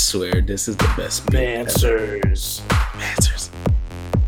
[0.00, 1.68] swear this is the best meme ever.
[1.68, 2.60] Mansers.
[2.68, 3.50] Mansers.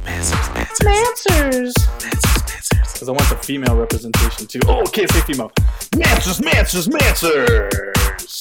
[0.04, 0.48] Mansers.
[0.54, 0.84] Mansers.
[0.84, 1.72] Mansers.
[1.72, 1.72] Mansers.
[1.98, 2.92] Mansers.
[2.92, 4.60] Because I want the female representation too.
[4.66, 5.50] Oh, can't say female.
[5.96, 8.40] Mansers, Mansers, Mansers.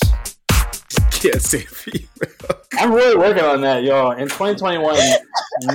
[1.12, 2.08] Can't say female.
[2.74, 4.12] I'm really working on that, y'all.
[4.12, 4.98] In 2021,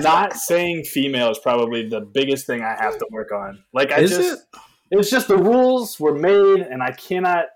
[0.02, 3.62] not saying female is probably the biggest thing I have to work on.
[3.72, 4.60] Like, I Is just, it?
[4.90, 7.46] it's just the rules were made, and I cannot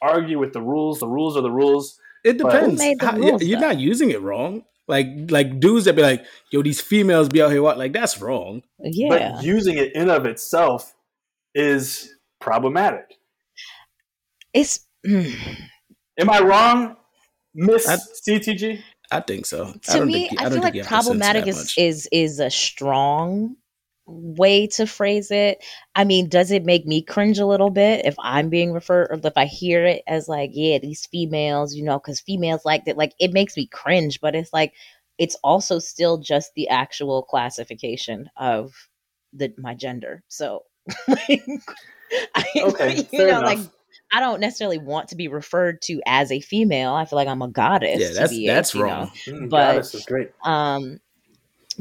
[0.00, 1.00] argue with the rules.
[1.00, 1.98] The rules are the rules.
[2.24, 2.80] It depends.
[2.80, 3.68] Who made the How- rules, you're though?
[3.68, 4.64] not using it wrong.
[4.88, 8.20] Like like dudes that be like, yo, these females be out here what like that's
[8.20, 8.62] wrong.
[8.80, 9.08] Yeah.
[9.36, 10.94] But using it in of itself
[11.54, 13.14] is problematic.
[14.52, 15.34] it's mm.
[16.18, 16.96] Am I wrong,
[17.54, 17.96] Miss I-
[18.28, 18.80] CTG?
[19.10, 19.66] I think so.
[19.66, 21.74] I to don't me, think, I, don't feel like you have to censor problematic is,
[21.76, 23.56] is is a strong
[24.06, 25.64] way to phrase it.
[25.94, 29.18] I mean, does it make me cringe a little bit if I'm being referred or
[29.22, 32.96] if I hear it as like, yeah, these females, you know, because females like that,
[32.96, 34.74] like it makes me cringe, but it's like
[35.18, 38.72] it's also still just the actual classification of
[39.32, 40.22] the my gender.
[40.28, 40.64] So
[41.08, 41.42] like
[42.34, 43.58] I, Okay, you know, like.
[44.12, 46.92] I don't necessarily want to be referred to as a female.
[46.94, 47.98] I feel like I'm a goddess.
[48.00, 49.10] yeah, to that's that's you know, wrong.
[49.26, 50.30] Mm, But- goddess is great.
[50.44, 51.00] um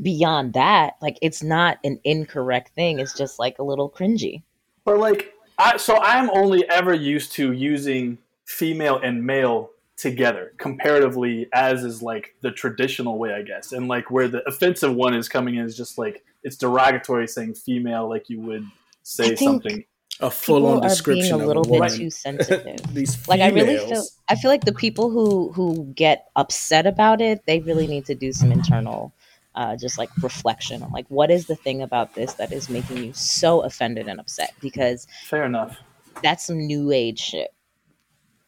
[0.02, 4.44] beyond that like it's not an incorrect thing it's just like a little cringy
[4.86, 11.48] But like, I so I'm only ever used to using female and male together comparatively,
[11.54, 13.72] as is like the traditional way, I guess.
[13.72, 17.54] And like where the offensive one is coming in is just like it's derogatory saying
[17.56, 18.66] female, like you would
[19.04, 19.86] say something.
[20.20, 21.90] A full on People are description being a little a bit woman.
[21.90, 26.28] too sensitive These like i really feel i feel like the people who who get
[26.36, 29.12] upset about it they really need to do some internal
[29.56, 32.98] uh, just like reflection on like what is the thing about this that is making
[32.98, 35.78] you so offended and upset because Fair enough.
[36.22, 37.54] that's some new age shit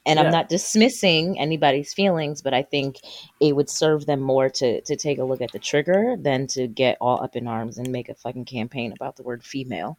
[0.06, 0.25] and Yeah.
[0.25, 2.97] i'm not dismissing anybody's feelings but i think
[3.39, 6.67] it would serve them more to to take a look at the trigger than to
[6.67, 9.97] get all up in arms and make a fucking campaign about the word female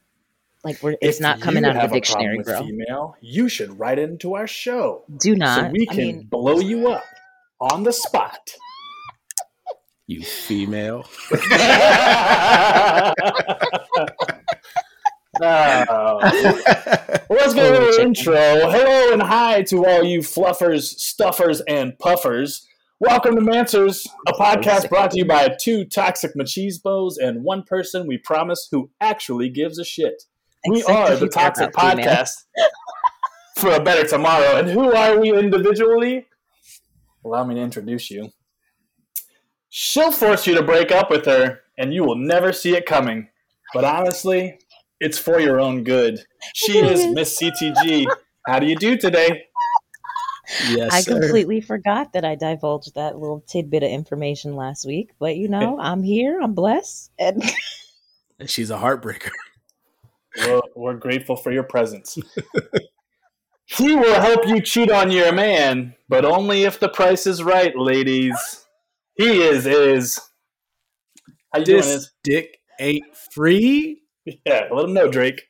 [0.64, 3.98] like we're it's If not coming out of the dictionary bro Female, you should write
[3.98, 7.04] it into our show do not so we i can mean blow you up
[7.60, 8.50] on the spot.
[10.06, 11.05] You female.
[15.39, 16.19] Oh.
[17.28, 18.06] Well, let's get a Holy little chicken.
[18.06, 18.34] intro.
[18.34, 22.67] Hello and hi to all you fluffers, stuffers, and puffers.
[23.00, 28.06] Welcome to Mansers, a podcast brought to you by two toxic machismos and one person
[28.06, 30.23] we promise who actually gives a shit.
[30.71, 31.71] We are the Toxic.
[31.73, 32.31] Podcast
[33.59, 34.56] for a better tomorrow.
[34.56, 36.28] And who are we individually?
[37.27, 38.31] Allow me to introduce you.
[39.71, 43.28] She'll force you to break up with her, and you will never see it coming.
[43.75, 44.59] But honestly,
[45.00, 46.21] it's for your own good.
[46.54, 48.06] She is Miss CTG.
[48.47, 49.44] How do you do today?
[50.69, 51.21] Yes, I sir.
[51.21, 55.78] completely forgot that I divulged that little tidbit of information last week, but you know,
[55.81, 57.43] I'm here, I'm blessed, and
[58.47, 59.31] She's a heartbreaker.
[60.38, 62.19] We're, we're grateful for your presence.
[63.65, 67.75] he will help you cheat on your man, but only if the price is right,
[67.75, 68.66] ladies.
[69.16, 70.21] He is is.
[71.53, 71.78] How you doing?
[71.78, 74.03] This Is dick ain't free.
[74.25, 74.69] yeah.
[74.71, 75.44] Let him know, Drake.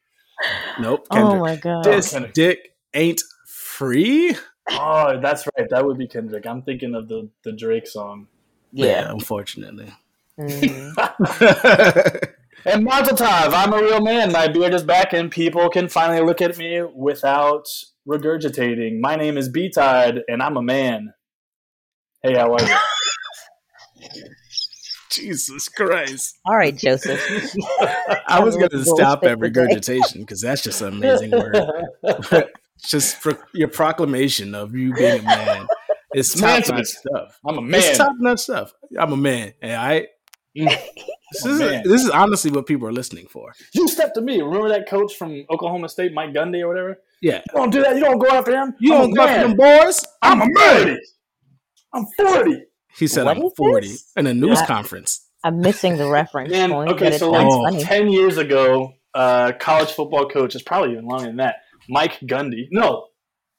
[0.81, 1.06] Nope.
[1.10, 2.34] oh my god, this Kendrick.
[2.34, 4.37] dick ain't free.
[4.71, 5.69] Oh, that's right.
[5.71, 6.47] That would be Kendrick.
[6.47, 8.28] I'm thinking of the the Drake song.
[8.72, 9.10] yeah.
[9.10, 9.93] unfortunately.
[10.38, 10.93] Mhm.
[12.65, 14.32] And Mazel I'm a real man.
[14.32, 17.69] My beard is back, and people can finally look at me without
[18.09, 18.99] regurgitating.
[18.99, 21.15] My name is B Tide, and I'm a man.
[22.25, 22.76] Hey, how are you?
[25.10, 26.38] Jesus Christ.
[26.47, 27.21] All right, Joseph.
[28.27, 31.56] I was going to stop at regurgitation because that's just an amazing word.
[32.84, 35.66] just for your proclamation of you being a man.
[36.12, 37.38] It's top notch Man's- stuff.
[37.47, 37.81] I'm a man.
[37.81, 38.72] It's top notch stuff.
[38.99, 39.55] I'm a man.
[39.60, 40.06] And I
[40.56, 40.69] mm.
[41.32, 41.82] this I'm is, man.
[41.84, 43.53] this is honestly what people are listening for.
[43.75, 44.41] You step to me.
[44.41, 46.99] Remember that coach from Oklahoma State, Mike Gundy or whatever?
[47.21, 47.43] Yeah.
[47.53, 47.97] You don't do that.
[47.97, 48.75] You don't go after him.
[48.78, 49.56] You I'm don't go after man.
[49.56, 50.05] them boys?
[50.22, 50.99] I'm a man.
[51.93, 52.62] I'm 40.
[52.98, 54.10] He said What I'm 40 this?
[54.16, 54.66] in a news Yeah.
[54.66, 55.28] conference.
[55.44, 56.50] I'm missing the reference.
[56.50, 57.82] Man, point, okay, so like- funny.
[57.84, 61.56] 10 years ago, uh, college football coach, is probably even longer than that,
[61.88, 62.69] Mike Gundy.
[62.70, 63.08] No.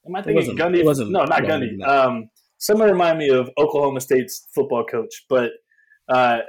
[0.06, 0.78] Am I thinking wasn't- Gundy?
[0.78, 1.78] it wasn't no, not Gundy.
[1.78, 1.82] than.
[1.88, 5.52] Um, someone remind me of Oklahoma State's football coach, but
[6.08, 6.40] uh,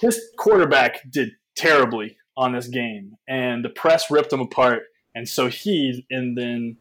[0.00, 4.84] his quarterback did terribly on this game, and the press ripped him apart.
[5.14, 6.76] And so he and then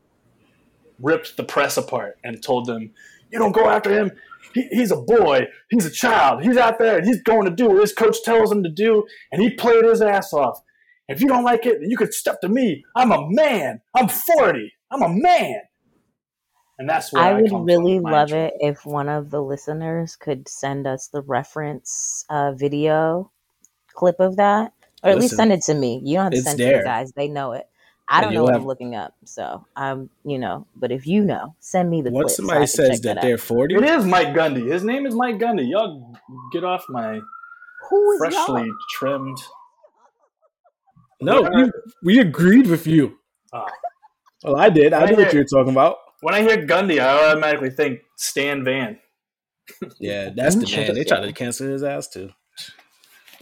[1.01, 2.91] ripped the press apart and told them,
[3.31, 4.11] "You don't go after him.
[4.57, 5.47] He, he's a boy.
[5.69, 6.43] He's a child.
[6.43, 9.05] He's out there and he's going to do what his coach tells him to do,
[9.31, 10.61] and he played his ass off.
[11.07, 12.83] If you don't like it, you could step to me.
[12.95, 13.81] I'm a man.
[13.95, 14.73] I'm 40.
[14.91, 15.61] I'm a man."
[16.79, 18.45] and that's where I I, would come really from, love intro.
[18.45, 23.31] it if one of the listeners could send us the reference uh, video
[23.93, 24.73] clip of that,
[25.03, 26.01] or at least send it to me.
[26.03, 26.79] You don't have to it's send it to there.
[26.79, 27.67] the guys; they know it.
[28.09, 30.65] I don't know you'll what have- I'm looking up, so I'm, you know.
[30.75, 32.23] But if you know, send me the clip.
[32.23, 34.71] Once so somebody can says check that, they're 40, It is Mike Gundy.
[34.71, 35.69] His name is Mike Gundy.
[35.69, 36.15] Y'all
[36.53, 37.19] get off my
[37.89, 38.75] who is freshly y'all?
[38.91, 39.37] trimmed.
[41.21, 41.71] no, we,
[42.03, 43.17] we agreed with you.
[43.53, 43.65] Oh.
[44.43, 44.93] Well, I did.
[44.93, 45.97] I Right knew what you were talking about.
[46.21, 48.99] When I hear Gundy, I automatically think Stan Van.
[49.99, 50.93] Yeah, that's the man.
[50.95, 52.29] They tried to cancel his ass too.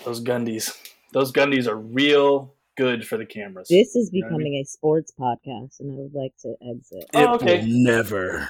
[0.03, 0.75] Those Gundys.
[1.13, 3.67] Those Gundys are real good for the cameras.
[3.69, 6.55] This is You know what I becoming a sports podcast, and I would like to
[6.67, 7.09] exit.
[7.13, 7.59] Oh, It okay.
[7.59, 8.49] will never.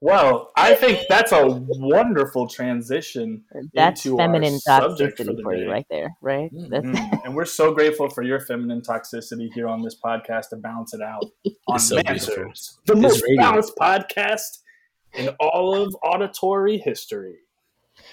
[0.00, 3.44] Well, I think that's a wonderful transition.
[3.72, 6.50] That's into our feminine subject for the for, you right there, right?
[6.52, 7.24] That's Mhm.
[7.24, 11.00] and we're so grateful for your feminine toxicity here on this podcast to balance it
[11.00, 11.24] out
[11.68, 12.52] on so beautiful.
[12.84, 14.58] The most balanced podcast
[15.14, 17.38] in all of auditory history.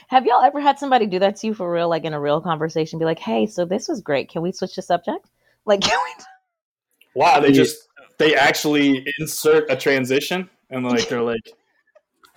[0.08, 2.42] Have y'all ever had somebody do that to you for real, like in a real
[2.42, 3.00] conversation?
[3.00, 4.30] Be like, "Hey, so this was great.
[4.30, 5.30] Can we switch the subject?
[5.66, 6.24] Like, can we?"
[7.16, 7.54] Wow, they Yeah.
[7.54, 7.88] just
[8.18, 11.44] they actually insert a transition and like they're like,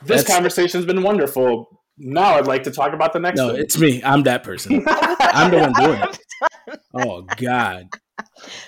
[0.02, 1.80] "This That's- conversation's been wonderful.
[1.98, 4.02] Now I'd like to talk about the next No, one." it's me.
[4.04, 4.84] I'm that person.
[4.88, 6.80] I'm the one doing it.
[6.94, 7.88] Oh God.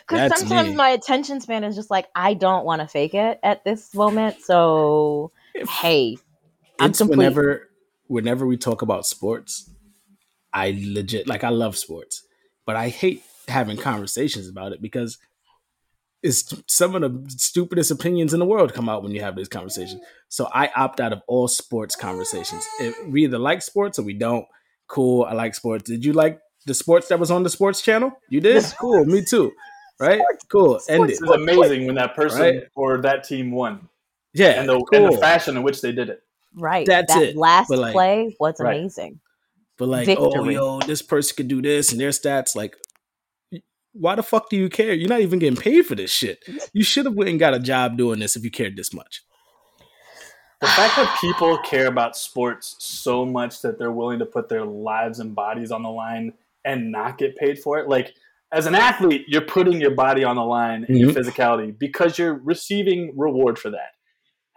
[0.08, 0.74] Because sometimes me.
[0.76, 4.40] my attention span is just like, I don't want to fake it at this moment.
[4.42, 5.30] So,
[5.68, 6.16] hey,
[6.80, 7.18] I'm it's complete.
[7.18, 7.67] whenever
[8.08, 9.70] whenever we talk about sports,
[10.52, 12.22] I legit like I love sports,
[12.66, 15.18] but I hate having conversations about it because
[16.22, 19.48] it's some of the stupidest opinions in the world come out when you have these
[19.48, 20.02] conversations.
[20.28, 22.66] So I opt out of all sports conversations.
[22.80, 24.44] If we either like sports or we don't.
[24.88, 25.84] Cool, I like sports.
[25.84, 28.12] Did you like the sports that was on the sports channel?
[28.28, 28.64] You did?
[28.80, 29.52] Cool, me too.
[30.00, 30.20] Right?
[30.50, 30.80] Cool.
[30.88, 31.14] End it.
[31.14, 32.62] It was amazing when that person Right.
[32.74, 33.88] or that team won,
[34.32, 34.60] Yeah.
[34.60, 34.88] and the cool.
[34.92, 36.20] and the fashion in which they did it.
[36.54, 36.86] Right.
[36.86, 37.36] That's that it.
[37.36, 38.76] last like- play was Right.
[38.76, 39.20] amazing.
[39.76, 42.56] But like, oh yo, this person could do this and their stats.
[42.56, 42.76] Like,
[43.92, 44.92] why the fuck do you care?
[44.92, 46.44] You're not even getting paid for this shit.
[46.72, 49.22] You should have went and got a job doing this if you cared this much.
[50.60, 54.64] The fact that people care about sports so much that they're willing to put their
[54.64, 56.32] lives and bodies on the line
[56.64, 57.88] and not get paid for it.
[57.88, 58.14] Like,
[58.50, 61.18] as an athlete, you're putting your body on the line and your mm-hmm.
[61.18, 63.92] physicality because you're receiving reward for that.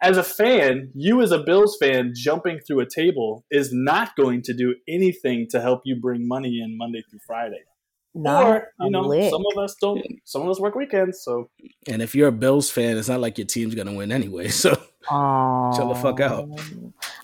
[0.02, 4.42] As a fan, you as a Bills fan jumping through a table is not going
[4.44, 7.62] to do anything to help you bring money in Monday through Friday.
[8.14, 9.30] Not or, a you know, lick.
[9.30, 11.24] some of us don't, some of us work weekends.
[11.24, 11.50] So,
[11.88, 14.50] And if you're a Bills fan, it's not like your team's gonna win anyway.
[14.52, 14.76] So
[15.10, 16.48] Chill the fuck out.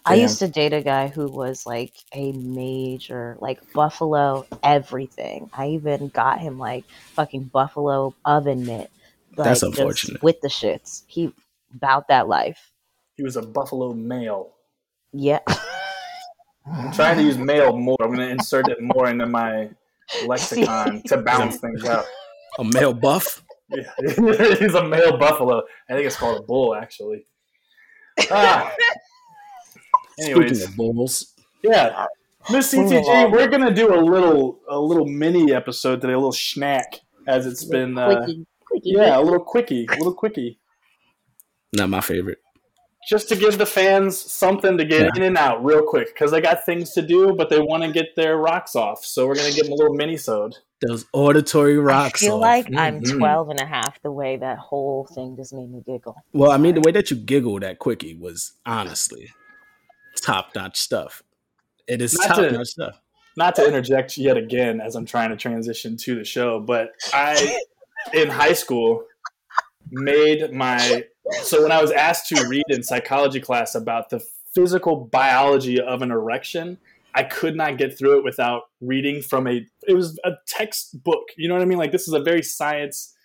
[0.06, 0.22] I Damn.
[0.24, 5.50] used to date a guy who was like a major, like Buffalo everything.
[5.54, 8.90] I even got him like fucking Buffalo oven mitt.
[9.36, 10.24] That's like, just unfortunate.
[10.24, 11.34] With the shits, he
[11.76, 12.72] about that life.
[13.16, 14.54] he was a Buffalo male.
[15.14, 15.40] Yeah.
[16.72, 17.98] I'm trying to use male more.
[18.02, 19.70] I'm going to insert it more into my
[20.26, 22.06] lexicon to balance things out.
[22.60, 23.44] a male buff.
[23.70, 23.90] Yeah.
[24.60, 25.64] He's a male buffalo.
[25.90, 27.26] I think it's called a bull, actually.
[28.32, 28.74] Ah.
[30.20, 31.34] Anyways, Speaking of bulls,
[31.64, 32.06] yeah,
[32.50, 37.02] Miss CTG, we're gonna do a little a little mini episode today, a little snack,
[37.28, 38.90] as it's been uh, quickie, quickie.
[38.96, 40.58] yeah, a little quickie, a little quickie,
[41.74, 42.40] not my favorite.
[43.10, 45.10] just to give the fans something to get Yeah.
[45.16, 47.90] in and out real quick because they got things to do, but they want to
[47.92, 49.06] get their rocks off.
[49.06, 50.56] So we're gonna give them a little mini sode.
[50.86, 52.22] Those auditory rocks.
[52.22, 52.42] I feel off.
[52.42, 53.18] like I'm Mhm.
[53.18, 56.18] 12 and a half the way that whole thing just made me giggle.
[56.34, 59.30] Well, I mean, the way that you giggled at Quickie was honestly
[60.22, 61.24] top notch stuff.
[61.88, 63.00] It is top notch stuff.
[63.38, 67.58] not to interject yet again as I'm trying to transition to the show, but I
[68.14, 69.06] in high school
[69.92, 71.06] made my
[71.44, 74.20] so when I was asked to read in psychology class about the
[74.54, 76.78] physical biology of an erection,
[77.14, 81.24] I could not get through it without reading from a it was a textbook.
[81.38, 81.78] You know what I mean?
[81.78, 83.16] Like this is a very science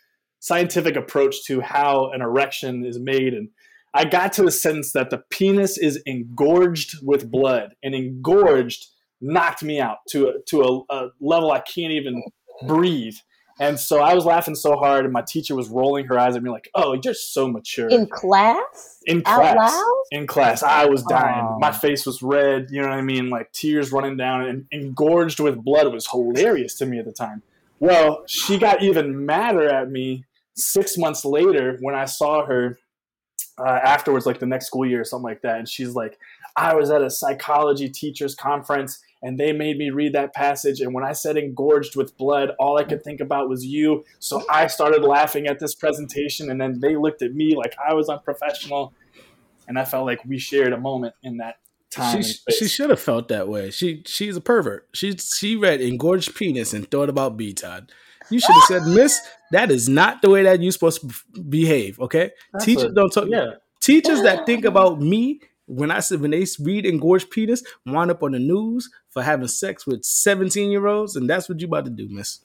[0.40, 3.48] scientific approach to how an erection is made and
[3.94, 8.86] I got to the sentence that the penis is engorged with blood and engorged
[9.20, 12.22] knocked me out to a, to a, a level I can't even
[12.66, 13.16] breathe.
[13.62, 16.42] And so I was laughing so hard, and my teacher was rolling her eyes at
[16.42, 18.98] me like, "Oh, you're so mature." In class?
[19.06, 20.02] In Out class, loud?
[20.10, 21.46] in class, I was dying.
[21.48, 21.58] Oh.
[21.60, 22.70] My face was red.
[22.72, 23.30] You know what I mean?
[23.30, 25.86] Like tears running down and engorged with blood.
[25.86, 27.42] It was hilarious to me at the time.
[27.78, 32.80] Well, she got even madder at me six months later when I saw her
[33.58, 35.58] uh, afterwards, like the next school year or something like that.
[35.58, 36.18] And she's like,
[36.56, 40.80] I was at a psychology teachers conference and they made me read that passage.
[40.80, 44.04] And when I said engorged with blood, all I could think about was you.
[44.18, 46.50] So I started laughing at this presentation.
[46.50, 48.92] And then they looked at me like I was unprofessional.
[49.68, 51.56] and I felt like we shared a moment in that
[51.90, 52.22] time.
[52.22, 53.70] She she should have felt that way.
[53.70, 54.88] She she's a pervert.
[54.92, 57.92] She she read engorged penis and thought about B Todd.
[58.30, 62.00] You should have said, Miss, that is not the way that you're supposed to behave.
[62.00, 63.26] Okay, That's teachers a- don't talk.
[63.28, 63.52] yeah.
[63.80, 65.40] Teachers that think about me
[65.72, 69.48] when I said when they read engorged penis wind up on the news for having
[69.48, 72.40] sex with 17 year olds, and that's what you about to do, Miss.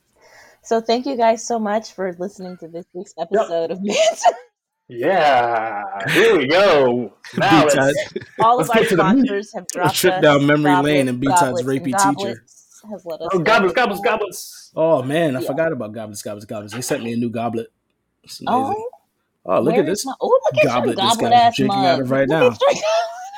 [0.64, 4.24] So thank you guys so much for listening to this week's episode of Man's.
[4.90, 7.14] Yeah, here we go.
[7.38, 7.94] Now B Todd.
[8.40, 10.22] All of Let's our get to the sponsors have dropped a trip us.
[10.22, 13.38] down memory Goblets, lane and B Todd's Goblets, rapey and Goblets Has let us oh,
[13.38, 13.44] know.
[13.44, 14.72] goblins, goblins, goblins.
[14.76, 15.48] Oh man, I Yeah.
[15.48, 16.74] forgot about goblets, goblets, goblets.
[16.74, 17.68] They sent me a new goblet.
[18.24, 18.84] It's oh, amazing.
[18.88, 18.97] Oh,
[19.48, 20.06] Oh, look where at this.
[20.06, 21.86] My, oh, look at goblet your this goblet guy's ass drinking mug.
[21.86, 22.58] out of right Look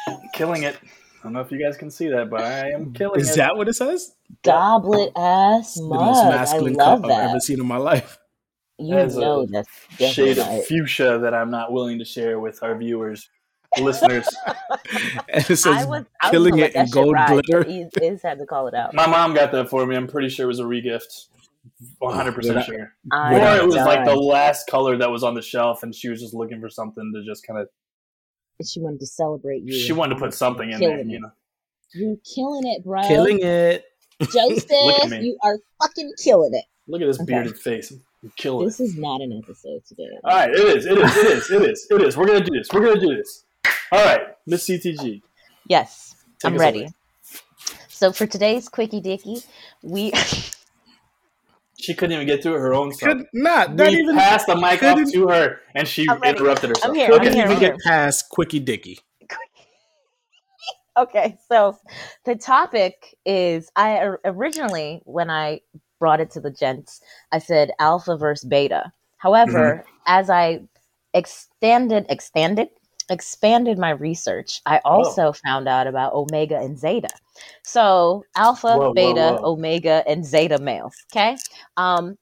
[0.07, 0.17] now.
[0.33, 0.75] Killing it.
[0.81, 3.35] I don't know if you guys can see that, but I am killing Is it.
[3.37, 4.15] that what it says?
[4.43, 5.99] Goblet ass The mug.
[5.99, 8.17] most I masculine love cup I've ever seen in my life.
[8.77, 9.67] You That is a know that's
[9.99, 13.29] shade definitely of fuchsia that I'm not willing to share with our viewers,
[13.79, 14.27] listeners.
[15.27, 17.63] And it says I was, I was killing it in gold ride, glitter.
[17.65, 18.93] but Iz, Iz had to call it out.
[18.95, 19.95] My mom got that for me.
[19.95, 21.27] I'm pretty sure it was a regift.
[21.99, 22.93] 100 percent sure.
[23.11, 26.09] I Or it was like the last color that was on the shelf, and she
[26.09, 27.67] was just looking for something to just kind of.
[28.65, 29.73] She wanted to celebrate you.
[29.73, 31.31] She wanted to put something in there, Killing you know.
[31.93, 33.01] You're killing it, bro.
[33.07, 33.85] Killing it.
[34.33, 34.69] Joseph,
[35.21, 36.65] you are fucking killing it.
[36.87, 37.25] Look at this Okay.
[37.33, 37.93] bearded face.
[38.21, 40.09] I'm killing This is not an episode today.
[40.25, 40.85] All right, it is.
[40.85, 41.15] It is.
[41.17, 41.49] It is.
[41.51, 41.87] It is.
[41.89, 42.17] It is.
[42.17, 42.67] We're gonna do this.
[42.73, 43.45] We're gonna do this.
[43.93, 45.21] All right, Miss CTG.
[45.67, 46.79] Yes, Take I'm ready.
[46.81, 46.89] away.
[47.87, 49.37] So for today's quickie dicky,
[49.83, 50.11] we
[51.81, 53.09] She couldn't even get through her own stuff.
[53.09, 53.75] Could not.
[53.75, 56.89] Not we even passed the mic off to her, and she I'm interrupted herself.
[56.89, 57.07] I'm here.
[57.07, 57.45] couldn't I'm here.
[57.45, 57.77] even I'm get here.
[57.85, 58.99] past Quickie Dicky.
[60.97, 61.37] okay.
[61.47, 61.77] So
[62.25, 65.61] the topic is I originally when I
[65.99, 68.91] brought it to the gents, I said alpha versus beta.
[69.17, 69.89] However, mm-hmm.
[70.07, 70.61] as I
[71.13, 72.69] extended, expanded,
[73.09, 77.09] expanded my research, I also found out about omega and zeta.
[77.63, 79.53] So alpha, Whoa, whoa, beta, whoa.
[79.53, 80.95] omega, and zeta males.
[81.11, 81.37] Okay.
[81.77, 82.17] Um,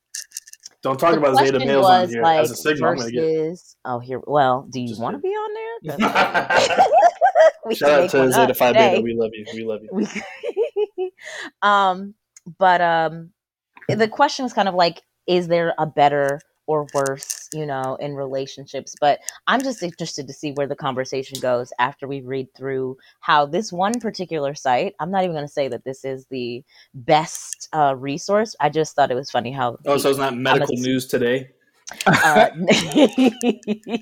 [0.81, 2.95] Don't talk about Zeta males on here like as a signal.
[2.95, 3.75] Versus.
[3.85, 4.21] Oh, here.
[4.25, 5.99] Well, do you want to be on there?
[7.73, 8.89] Shout out to Zeta Phi today.
[8.91, 9.01] Beta.
[9.01, 9.45] We love you.
[9.53, 11.11] We love you.
[11.61, 12.13] Um,
[12.59, 13.31] but um,
[13.89, 18.13] the question was kind of like, is there a better or worse, you know, in
[18.13, 18.93] relationships?
[18.99, 23.45] But I'm just interested to see where the conversation goes after we read through how
[23.45, 24.93] this one particular site.
[24.99, 28.55] I'm not even going to say that this is the best uh, resource.
[28.59, 29.77] I just thought it was funny how.
[29.85, 31.49] Oh, so it's not medical s- news today.
[32.05, 32.49] uh,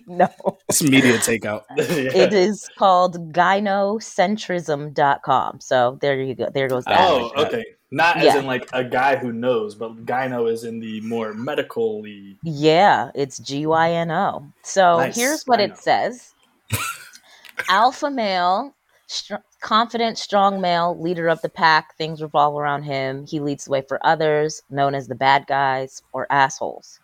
[0.08, 0.28] no.
[0.68, 1.62] It's media takeout.
[1.78, 5.60] It is called gynocentrism.com.
[5.60, 6.50] So there you go.
[6.54, 7.10] There goes that.
[7.10, 7.64] Oh, okay.
[7.96, 8.40] Not as Yeah.
[8.40, 12.38] in like a guy who knows, but gyno is in the more medically.
[12.44, 14.48] Yeah, it's G Y N O.
[14.64, 15.16] So Nice.
[15.16, 16.34] here's what it says
[17.70, 18.74] Alpha male,
[19.08, 21.96] str- confident, strong male, leader of the pack.
[21.96, 23.26] Things revolve around him.
[23.26, 27.00] He leads the way for others, known as the bad guys or assholes.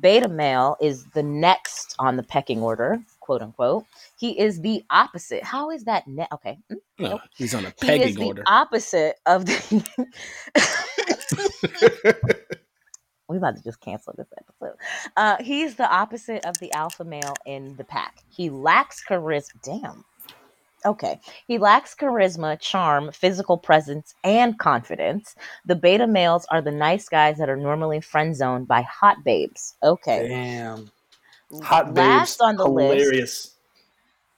[0.00, 3.84] Beta male is the next on the pecking order, quote unquote.
[4.18, 5.44] He is the opposite.
[5.44, 6.06] How is that?
[6.06, 6.58] Ne- okay.
[6.72, 6.76] mm,
[7.12, 8.42] Oh, he's on a pegging He is pegging the order.
[8.46, 9.84] opposite of the.
[13.28, 14.76] we about to just cancel this episode.
[15.16, 18.18] Uh, he's the opposite of the alpha male in the pack.
[18.28, 19.52] He lacks charisma.
[19.62, 20.04] Damn.
[20.84, 21.20] Okay.
[21.48, 25.34] He lacks charisma, charm, physical presence, and confidence.
[25.64, 29.74] The beta males are the nice guys that are normally friend zoned by hot babes.
[29.82, 30.28] Okay.
[30.28, 30.90] Damn.
[31.62, 31.96] Hot babes.
[31.96, 33.55] Last on the list.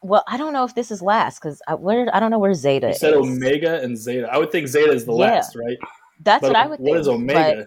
[0.02, 2.55] Well, I don't know if this is last because I, where I don't know where
[2.55, 3.19] Zeta You said is.
[3.21, 4.28] Omega and Zeta.
[4.33, 5.19] I would think Zeta is the Yeah.
[5.33, 5.76] last, right?
[6.23, 6.90] That's But what I would think.
[6.90, 7.67] What is Omega?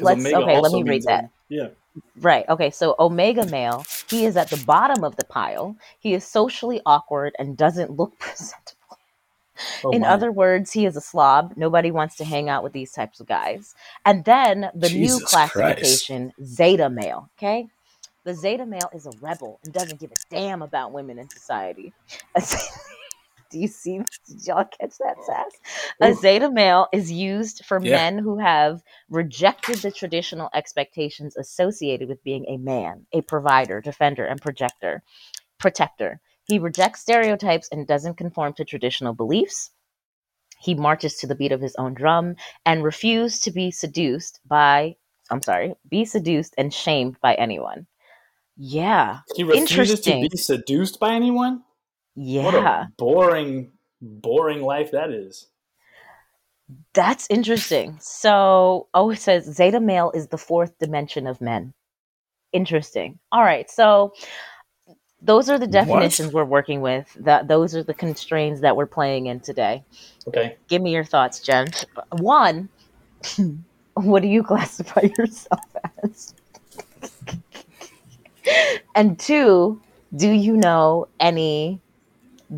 [0.00, 1.30] Let's- okay, let me read that.
[1.48, 1.68] yeah.
[2.20, 2.48] Right.
[2.48, 2.70] Okay.
[2.70, 5.76] So Omega male, he is at the bottom of the pile.
[6.00, 8.78] He is socially awkward and doesn't look presentable.
[9.84, 10.08] Oh, In my.
[10.08, 11.52] other words, he is a slob.
[11.56, 13.74] Nobody wants to hang out with these types of guys.
[14.06, 17.28] And then the Jesus new classification, Zeta male.
[17.38, 17.68] Okay.
[18.24, 21.92] The Zeta male is a rebel and doesn't give a damn about women in society.
[23.50, 23.98] Do you see?
[24.26, 25.24] Did y'all catch that oh.
[25.26, 25.50] sass?
[26.00, 27.96] A Zeta male is used for Yeah.
[27.96, 34.24] men who have rejected the traditional expectations associated with being a man, a provider, defender,
[34.24, 35.02] and projector,
[35.58, 36.20] protector.
[36.44, 39.70] He rejects stereotypes and doesn't conform to traditional beliefs.
[40.60, 44.96] He marches to the beat of his own drum and refused to be seduced by,
[45.28, 47.86] I'm sorry, be seduced and shamed by anyone.
[48.56, 49.20] Yeah.
[49.36, 51.62] He refuses to be seduced by anyone?
[52.14, 52.84] What Yeah.
[52.84, 55.48] a boring, boring life that is.
[56.94, 57.98] That's interesting.
[58.00, 61.72] So, oh, it says Zeta male is the fourth dimension of men.
[62.52, 63.18] Interesting.
[63.30, 63.70] All right.
[63.70, 64.12] So,
[65.24, 67.06] Those are the definitions we're working with.
[67.20, 69.84] That those are the constraints that we're playing in today.
[70.26, 70.56] Okay.
[70.66, 71.68] Give me your thoughts, Jen.
[72.18, 72.68] One,
[73.94, 75.60] what do you classify yourself
[76.02, 76.34] as?
[78.94, 79.80] And two,
[80.14, 81.80] do you know any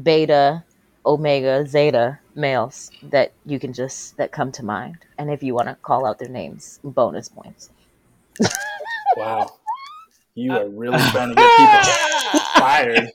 [0.03, 0.65] beta,
[1.07, 4.97] omega, zeta males that you can just that come to mind?
[5.19, 7.71] And if you want to call out their names, bonus points.
[9.17, 9.59] Wow.
[10.35, 11.81] You are really uh, trying to get people
[12.55, 13.13] fired.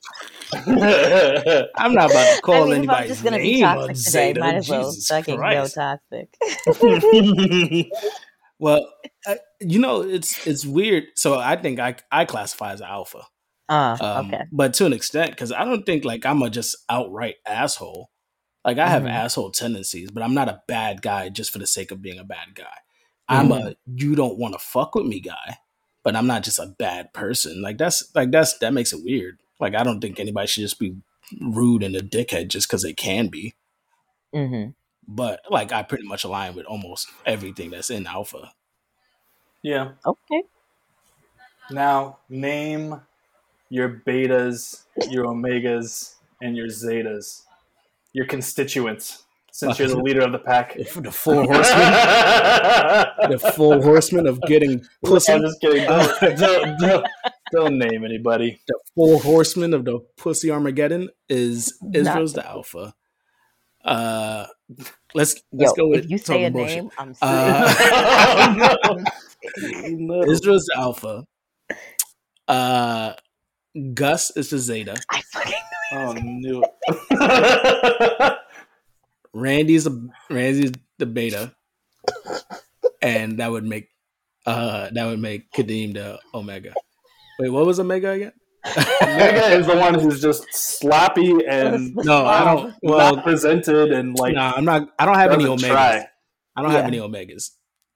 [1.77, 4.29] I'm not about to call I mean, if I'm just gonna be name toxic today,
[4.29, 4.39] Zeta.
[4.39, 5.75] might as well Jesus fucking go Christ.
[5.75, 6.33] toxic.
[8.59, 8.93] Well,
[9.27, 11.05] uh, you know, it's it's weird.
[11.15, 13.23] So I think I I classify as alpha.
[13.67, 14.43] Uh, Um, okay.
[14.51, 18.11] But to an extent, because I don't think like I'm a just outright asshole.
[18.65, 19.09] Like I have Mhm.
[19.09, 22.23] asshole tendencies, but I'm not a bad guy just for the sake of being a
[22.25, 22.77] bad guy.
[23.29, 25.57] I'm a you don't want to fuck with me guy,
[26.03, 27.61] but I'm not just a bad person.
[27.61, 29.39] Like that's like that's that makes it weird.
[29.59, 30.95] Like I don't think anybody should just be
[31.41, 33.55] rude and a dickhead just because they can be.
[34.33, 34.69] hmm
[35.11, 38.53] But like I pretty much align with almost everything that's in alpha.
[39.63, 39.93] yeah.
[40.05, 40.43] Okay.
[41.71, 43.01] Now name
[43.69, 47.43] your betas, your omegas, and your zetas.
[48.13, 49.23] Your constituents.
[49.51, 50.75] Since you're the leader of the pack.
[50.77, 51.91] The full horseman.
[53.31, 55.33] the four horsemen of getting pussy.
[55.33, 55.85] I'm just kidding.
[55.85, 57.07] Don't, don't, don't,
[57.51, 58.61] don't name anybody.
[58.67, 62.95] the full horseman of the pussy Armageddon is Israel's Not- the alpha.
[63.83, 64.45] Uh,
[65.13, 66.75] let's let's Yo, go with if you say a talking bullshit.
[66.83, 69.05] name, I'm Uh, serious.
[69.99, 70.23] No.
[70.23, 71.25] Israel's the alpha.
[72.47, 73.13] Uh,
[73.93, 74.97] Gus is the zeta.
[75.09, 75.53] I fucking
[75.91, 76.63] Oh no.
[79.33, 81.53] Randy's a Randy's the beta,
[83.01, 83.89] and that would make
[84.45, 86.73] uh that would make Kadeem the omega.
[87.39, 88.33] Wait, what was omega again?
[89.01, 92.73] Omega is the one who's just sloppy and No, I don't.
[92.81, 94.89] Well, not presented and like no, I'm not.
[94.99, 95.67] I don't have any omegas.
[95.67, 96.07] try.
[96.55, 97.51] I don't have any omegas.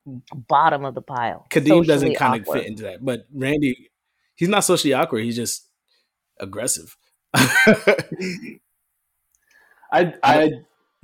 [0.06, 1.46] bottom of the pile.
[1.50, 3.90] Kadeem doesn't Socially kind of fit into that, but Randy,
[4.36, 5.24] he's not socially awkward.
[5.26, 5.68] He's just
[6.40, 6.96] aggressive.
[7.36, 8.60] I
[10.24, 10.52] I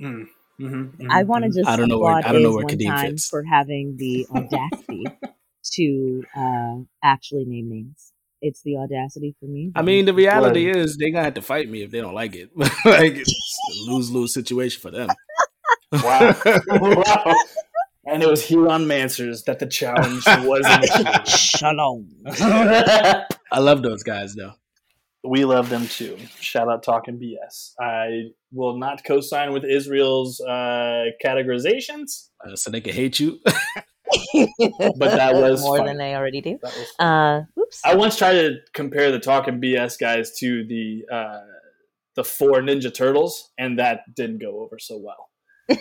[0.00, 0.26] mhm,
[0.60, 1.54] mhm, I want to mhm.
[1.54, 3.28] just I don't know where- applaud I don't know where Kadeem time fits.
[3.28, 5.04] for having the audacity
[5.74, 8.12] to uh, actually name names.
[8.42, 9.72] It's the audacity for me.
[9.74, 10.76] I mean, the reality Word.
[10.76, 12.50] is they're gonna have to fight me if they don't like it.
[12.56, 12.72] like
[13.16, 15.08] it's a lose lose situation for them.
[15.92, 16.36] Wow.
[16.68, 17.34] wow.
[18.06, 21.26] And it was Huron Mansers that the challenge was initiated.
[21.28, 22.08] Shalom.
[22.28, 24.52] I love those guys though.
[25.24, 26.16] we love them too.
[26.38, 27.72] Shout out Talking BS.
[27.80, 32.28] I will not co-sign with Israel's uh, categorizations.
[32.44, 33.40] Uh, so they can hate you.
[34.96, 35.86] But that was more fun.
[35.86, 36.58] than they already do.
[36.62, 37.06] That was fun.
[37.06, 37.80] Uh, oops.
[37.84, 41.40] I once tried to compare the Talking BS guys to the uh,
[42.14, 45.30] the four Ninja Turtles, and that didn't go over so well.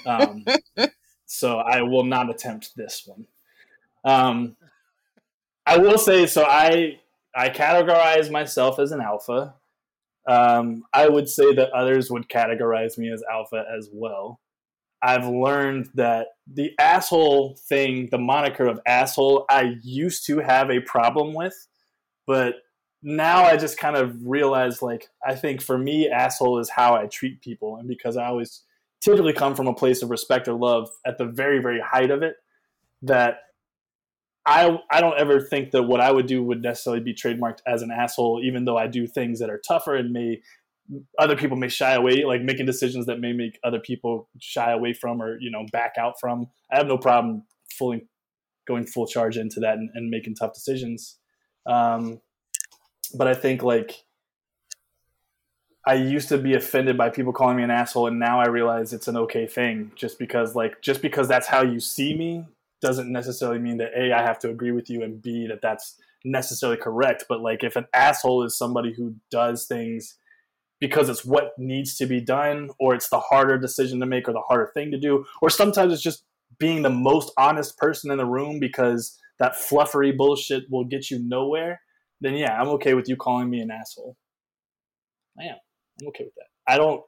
[0.05, 0.45] Um,
[1.25, 3.25] so I will not attempt this one.
[4.05, 4.55] Um,
[5.65, 6.45] I will say so.
[6.45, 6.99] I
[7.35, 9.55] I categorize myself as an alpha.
[10.27, 14.39] Um, I would say that others would categorize me as alpha as well.
[15.01, 20.81] I've learned that the asshole thing, the moniker of asshole, I used to have a
[20.81, 21.67] problem with,
[22.27, 22.55] but
[23.01, 27.05] now I just kind of realize like I think for me, asshole is how I
[27.07, 28.63] treat people, and because I always
[29.01, 32.21] typically come from a place of respect or love at the very, very height of
[32.21, 32.35] it,
[33.03, 33.39] that
[34.45, 37.81] I I don't ever think that what I would do would necessarily be trademarked as
[37.81, 40.41] an asshole, even though I do things that are tougher and may
[41.17, 44.93] other people may shy away, like making decisions that may make other people shy away
[44.93, 46.47] from or you know back out from.
[46.71, 47.43] I have no problem
[47.77, 48.07] fully
[48.67, 51.17] going full charge into that and, and making tough decisions.
[51.65, 52.21] Um,
[53.15, 54.03] but I think like
[55.85, 58.93] I used to be offended by people calling me an asshole, and now I realize
[58.93, 59.91] it's an okay thing.
[59.95, 62.45] Just because like just because that's how you see me
[62.81, 65.95] doesn't necessarily mean that a I have to agree with you, and b that that's
[66.23, 67.25] necessarily correct.
[67.29, 70.15] But like if an asshole is somebody who does things
[70.79, 74.33] because it's what needs to be done, or it's the harder decision to make, or
[74.33, 76.23] the harder thing to do, or sometimes it's just
[76.57, 81.19] being the most honest person in the room because that fluffery bullshit will get you
[81.19, 81.81] nowhere.
[82.21, 84.17] Then yeah, I'm okay with you calling me an asshole.
[85.39, 85.55] I am.
[86.01, 86.47] I'm okay with that.
[86.71, 87.03] I don't.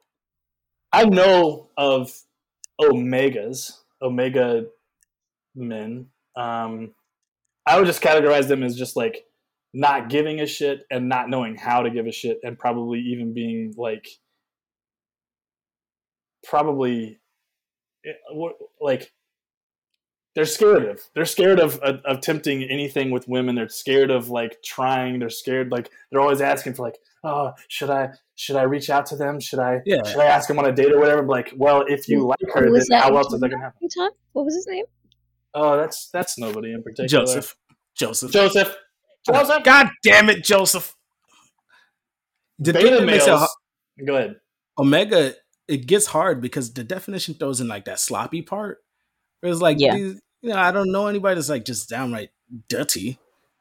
[0.92, 2.12] I know of
[2.80, 4.66] omegas, omega
[5.54, 6.06] men.
[6.36, 6.92] Um,
[7.66, 9.24] I would just categorize them as just like
[9.72, 13.32] not giving a shit and not knowing how to give a shit, and probably even
[13.32, 14.08] being like,
[16.44, 17.20] probably,
[18.04, 18.12] eh,
[18.80, 19.12] like,
[20.34, 21.00] they're scared of.
[21.14, 23.54] They're scared of, of, of attempting anything with women.
[23.54, 25.18] They're scared of like trying.
[25.18, 29.04] They're scared like they're always asking for like, oh, should I should I reach out
[29.06, 29.40] to them?
[29.40, 30.02] Should I Yeah.
[30.04, 31.22] should I ask them on a date or whatever?
[31.26, 33.88] Like, well, if you like her, then that how else is talking that gonna happen?
[33.94, 34.86] You What was his name?
[35.54, 37.26] Oh, that's that's nobody in particular.
[37.26, 37.54] Joseph.
[37.94, 38.32] Joseph.
[38.32, 38.74] Joseph.
[39.26, 39.64] Joseph.
[39.64, 40.94] God damn it, Joseph.
[42.58, 43.56] The thing Beta that makes it males.
[44.04, 44.36] Go ahead.
[44.78, 45.34] Omega,
[45.68, 48.82] it gets hard because the definition throws in like that sloppy part.
[49.42, 49.94] It was like, Yeah.
[49.94, 52.30] these, you know, I don't know anybody that's like just downright
[52.68, 53.18] dirty.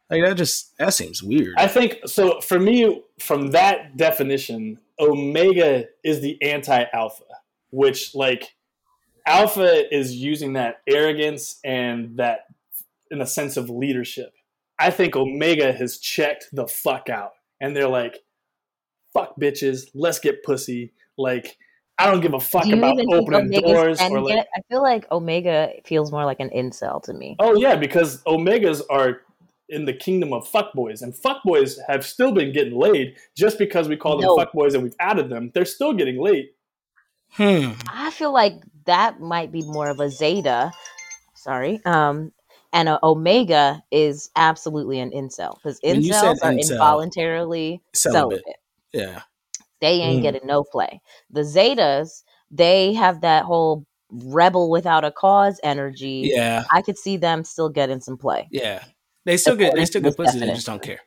[0.10, 1.56] Like that just that seems weird.
[1.58, 2.41] I think so.
[2.41, 7.24] For me, from that definition, Omega is the anti-alpha,
[7.69, 8.54] which like
[9.26, 12.41] alpha is using that arrogance and that
[13.10, 14.34] in a sense of leadership.
[14.80, 18.20] I think Omega has checked the fuck out, and they're like,
[19.14, 21.58] "Fuck bitches, let's get pussy." Like,
[21.98, 24.48] I don't give a fuck Do about even think opening doors or like.
[24.56, 27.36] I feel like Omega feels more like an incel to me.
[27.40, 29.22] Oh yeah, because Omegas are
[29.70, 33.16] in the kingdom of fuckboys, and fuckboys have still been getting laid.
[33.36, 34.36] Just because we call them No.
[34.36, 36.50] fuckboys and we've added them, they're still getting laid.
[37.34, 37.72] hmm.
[37.88, 38.56] I feel like
[38.86, 40.72] that might be more of a Zeta.
[41.36, 41.80] Sorry.
[41.86, 42.34] Um,
[42.74, 48.42] and a Omega is absolutely an incel because incels are incel, involuntarily Celibate.
[48.44, 48.56] celibate.
[48.94, 49.22] Yeah.
[49.82, 50.24] They ain't Mm.
[50.24, 51.02] getting no play.
[51.30, 56.30] The Zetas, they have that whole rebel without a cause energy.
[56.34, 56.64] Yeah.
[56.72, 58.48] I could see them still getting some play.
[58.52, 58.84] Yeah.
[59.26, 61.00] They still get they still get pussy, they just don't care.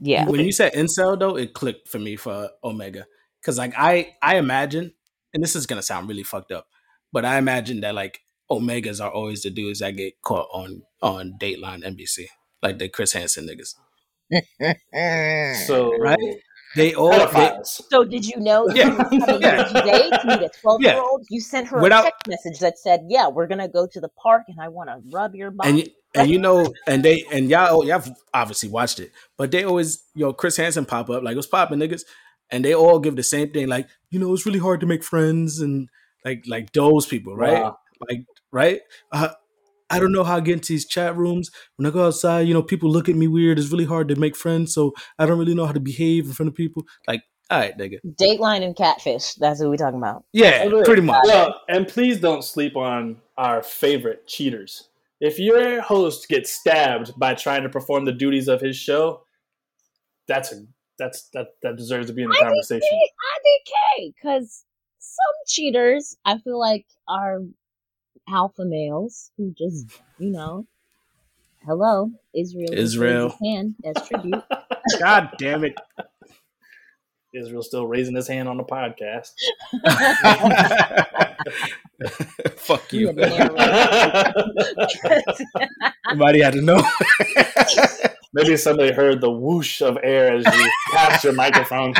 [0.00, 0.26] Yeah.
[0.28, 3.06] When you said incel though, it clicked for me for Omega.
[3.42, 4.92] Cause like I I imagine,
[5.32, 6.66] and this is gonna sound really fucked up,
[7.12, 11.34] but I imagine that like Omegas are always the dudes that get caught on on
[11.40, 12.26] Dateline NBC.
[12.62, 13.74] Like the Chris Hansen niggas.
[15.66, 16.18] So Right?
[16.76, 17.52] They all they.
[17.62, 18.68] So did you know?
[18.74, 18.96] Yeah.
[18.98, 19.62] I mean, Yeah.
[19.62, 21.24] did you date to meet a twelve-year-old?
[21.30, 24.08] You sent her Without- a text message that said, "Yeah, we're gonna go to the
[24.08, 27.48] park, and I want to rub your body." and and you know, and they and
[27.48, 28.02] y'all oh, y'all
[28.32, 32.02] obviously watched it, but they always yo Chris Hansen pop up like what's popping niggas,
[32.50, 35.04] and they all give the same thing like you know it's really hard to make
[35.04, 35.88] friends and
[36.24, 37.78] like like those people right Wow.
[38.08, 38.22] like
[38.54, 38.80] right.
[39.12, 39.30] Uh,
[39.90, 41.50] I don't know how I get into these chat rooms.
[41.76, 43.58] When I go outside, you know, people look at me weird.
[43.58, 46.32] It's really hard to make friends, so I don't really know how to behave in
[46.32, 46.84] front of people.
[47.06, 47.98] Like, all right, nigga.
[48.06, 49.34] Dateline and catfish.
[49.34, 50.24] That's what we're talking about.
[50.32, 50.84] Yeah, Okay.
[50.84, 51.20] pretty much.
[51.26, 54.88] Well, and please don't sleep on our favorite cheaters.
[55.20, 59.24] If your host gets stabbed by trying to perform the duties of his show,
[60.26, 60.64] that's a
[60.98, 62.88] that's that that deserves to be in the conversation.
[62.88, 64.64] IDK, because
[64.98, 67.40] some cheaters, I feel like, are
[68.28, 69.86] alpha males who just,
[70.18, 70.66] you know,
[71.64, 72.72] hello, Israel.
[72.72, 73.30] Israel.
[73.30, 74.42] his hand as tribute.
[75.00, 75.74] God damn it.
[77.34, 79.32] Israel still raising his hand on the podcast.
[82.56, 83.06] Fuck You you.
[83.08, 83.50] had the hand
[86.08, 86.82] Somebody had to know.
[88.32, 91.94] Maybe somebody heard the whoosh of air as you passed your microphone.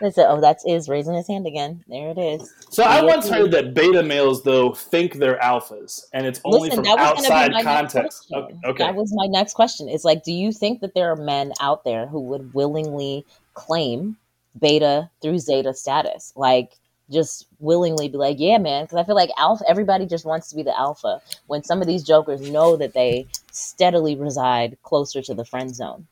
[0.00, 1.82] They said, "Oh, that's Iz raising his hand again.
[1.88, 6.26] There it is." So I once heard that beta males though think they're alphas, and
[6.26, 8.30] it's only Listen, from that was going to outside context.
[8.32, 8.84] Okay, okay.
[8.84, 9.88] That was my next question.
[9.88, 14.16] It's like, do you think that there are men out there who would willingly claim
[14.60, 16.32] beta through zeta status?
[16.36, 16.72] Like,
[17.10, 18.84] just willingly be like, yeah, man.
[18.84, 21.86] Because I feel like alpha, everybody just wants to be the alpha when some of
[21.86, 26.06] these jokers know that they steadily reside closer to the friend zone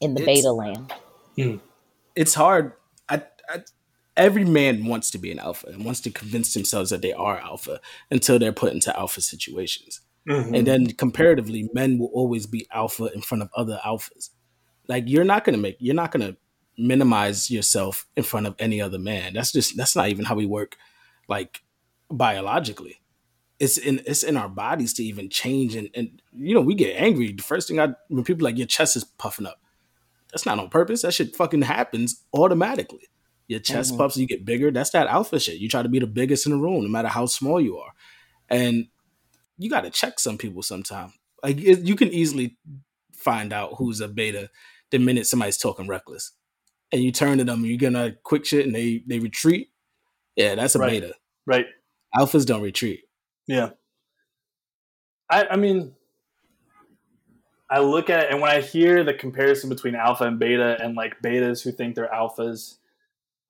[0.00, 0.92] in the It's- beta land.
[1.36, 1.56] Hmm.
[2.16, 2.72] It's hard.
[3.08, 3.62] I, I,
[4.16, 7.38] every man wants to be an alpha and wants to convince themselves that they are
[7.38, 10.00] alpha until they're put into alpha situations.
[10.28, 10.58] Mhm.
[10.58, 14.30] And then comparatively, men will always be alpha in front of other alphas.
[14.88, 16.36] Like you're not gonna make you're not gonna
[16.78, 19.34] minimize yourself in front of any other man.
[19.34, 20.76] That's just that's not even how we work
[21.28, 21.62] like
[22.10, 23.00] biologically.
[23.58, 27.00] It's in it's in our bodies to even change and, and you know, we get
[27.00, 27.32] angry.
[27.32, 29.60] The first thing I when people like your chest is puffing up.
[30.36, 31.00] That's not on purpose.
[31.00, 33.08] That shit fucking happens automatically.
[33.48, 33.96] Your chest Mhm.
[33.96, 34.70] puffs, you get bigger.
[34.70, 35.56] That's that alpha shit.
[35.60, 37.92] You try to be the biggest in the room, no matter how small you are.
[38.50, 38.88] And
[39.56, 41.14] you got to check some people sometime.
[41.42, 42.58] Like it, you can easily
[43.14, 44.50] find out who's a beta
[44.90, 46.32] the minute somebody's talking reckless,
[46.92, 49.70] and you turn to them, and you get a quick shit, and they they retreat.
[50.36, 51.00] Yeah, that's a Right.
[51.00, 51.14] beta.
[51.46, 51.64] right.
[52.14, 53.04] Alphas don't retreat.
[53.46, 53.70] Yeah.
[55.30, 55.94] I, I mean,
[57.68, 60.94] I look at it, and when I hear the comparison between alpha and beta, and
[60.94, 62.76] like betas who think they're alphas,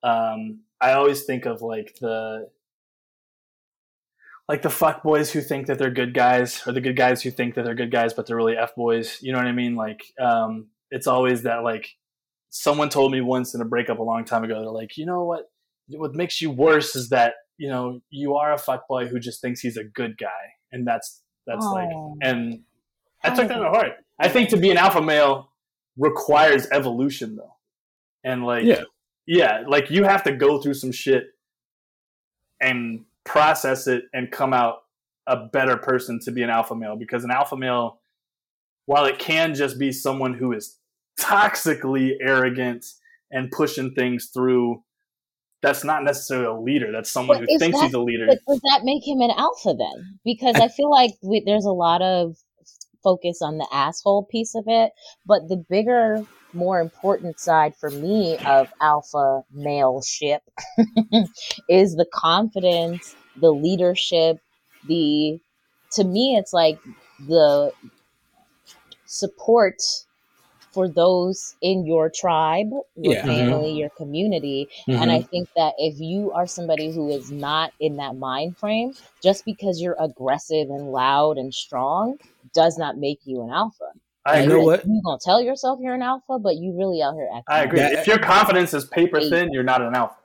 [0.02, 2.48] um, I always think of like the
[4.48, 7.30] like the fuck boys who think that they're good guys, or the good guys who
[7.30, 9.18] think that they're good guys, but they're really f boys.
[9.20, 9.76] You know what I mean?
[9.76, 11.88] Like, um, it's always that like
[12.50, 14.60] someone told me once in a breakup a long time ago.
[14.60, 15.50] They're like, you know what?
[15.88, 19.40] What makes you worse is that you know, you are a fuck boy who just
[19.40, 20.28] thinks he's a good guy,
[20.72, 21.72] and that's that's oh.
[21.72, 21.88] like,
[22.22, 22.60] and
[23.24, 23.92] I took that to heart.
[24.18, 25.50] I think to be an alpha male
[25.96, 27.56] requires evolution, though,
[28.24, 28.82] and like, yeah,
[29.26, 31.24] yeah, like you have to go through some shit
[32.60, 34.82] and process it and come out
[35.26, 36.96] a better person to be an alpha male.
[36.96, 38.00] Because an alpha male
[38.86, 40.78] while it can just be someone who is
[41.20, 42.86] toxically arrogant
[43.30, 44.82] and pushing things through
[45.62, 46.92] that's not necessarily a leader.
[46.92, 48.26] That's someone but who thinks that, he's a leader.
[48.26, 50.18] does that make him an alpha then?
[50.24, 52.36] Because i feel like we, there's a lot of
[53.06, 54.92] focus on the asshole piece of it
[55.26, 60.42] but the bigger more important side for me of alpha male ship
[61.70, 64.38] is the confidence the leadership
[64.88, 65.38] the
[65.92, 66.80] to me it's like
[67.28, 67.72] the
[69.06, 69.76] support
[70.76, 73.24] for those in your tribe, your yeah.
[73.24, 73.78] family, mm-hmm.
[73.78, 74.68] your community.
[74.86, 75.02] Mm-hmm.
[75.02, 75.28] And I mm-hmm.
[75.28, 79.80] think that if you are somebody who is not in that mind frame, just because
[79.80, 82.18] you're aggressive and loud and strong
[82.52, 83.86] does not make you an alpha.
[84.26, 87.30] I know what you're gonna tell yourself you're an alpha, but you really out here
[87.34, 87.44] acting.
[87.48, 87.78] I agree.
[87.78, 90.16] That, if your confidence is paper thin, you're not an alpha.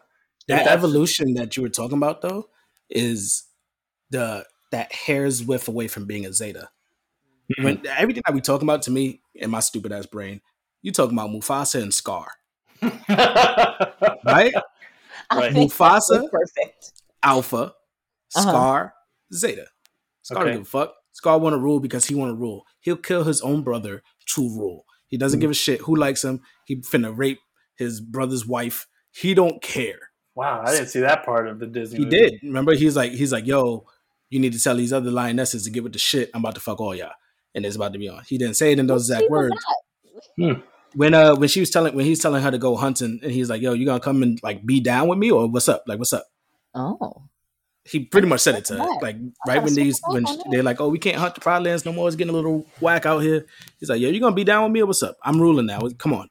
[0.50, 2.50] That evolution that you were talking about, though,
[2.90, 3.44] is
[4.10, 6.68] the that hair's width away from being a zeta.
[7.52, 7.64] Mm-hmm.
[7.64, 10.42] When everything that we talking about to me in my stupid ass brain,
[10.82, 12.28] you talking about Mufasa and Scar,
[12.82, 14.54] right?
[15.34, 15.54] right.
[15.54, 16.94] Mufasa, perfect.
[17.24, 17.74] Alpha,
[18.36, 18.42] uh-huh.
[18.42, 18.94] Scar,
[19.34, 19.68] Zeta.
[20.24, 20.52] Scar okay.
[20.52, 20.96] don't give a fuck.
[21.14, 22.66] Scar want to rule because he want to rule.
[22.80, 24.86] He'll kill his own brother to rule.
[25.08, 25.42] He doesn't mm-hmm.
[25.42, 26.42] give a shit who likes him.
[26.66, 27.40] He finna rape
[27.76, 28.88] his brother's wife.
[29.12, 30.12] He don't care.
[30.36, 32.00] Wow, I didn't see that part of the Disney.
[32.00, 32.18] He movie.
[32.18, 32.40] did.
[32.44, 33.86] Remember, he's like, he's like, yo,
[34.30, 36.32] you need to tell these other lionesses to get with the shit.
[36.34, 37.12] I'm about to fuck all y'all,
[37.56, 38.24] and it's about to be on.
[38.28, 39.56] He didn't say it in those exact words.
[40.38, 40.54] Hmm.
[40.94, 43.50] When uh when she was telling when he's telling her to go hunting, and he's
[43.50, 45.84] like, "Yo, you gonna come and like be down with me, or what's up?
[45.88, 46.26] Like, what's up?"
[46.74, 47.24] Oh.
[47.84, 50.90] He pretty much said it to her, like right when these when they're like, "Oh,
[50.90, 52.08] we can't hunt the pride lands no more.
[52.08, 53.48] It's getting a little whack out here."
[53.80, 55.18] He's like, "Yo, you gonna be down with me, or what's up?
[55.24, 55.82] I'm ruling now.
[55.98, 56.30] Come on."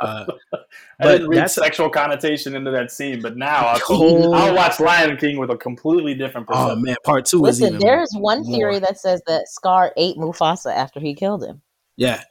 [0.00, 0.26] Uh,
[1.00, 5.38] I didn't read sexual connotation into that scene, but now I'll, I'll, watch Lion King
[5.38, 6.78] with a completely different perspective.
[6.78, 8.52] Oh man, part two Listen, is there's one more.
[8.52, 11.62] theory that says that Scar ate Mufasa after he killed him.
[11.96, 12.22] Yeah.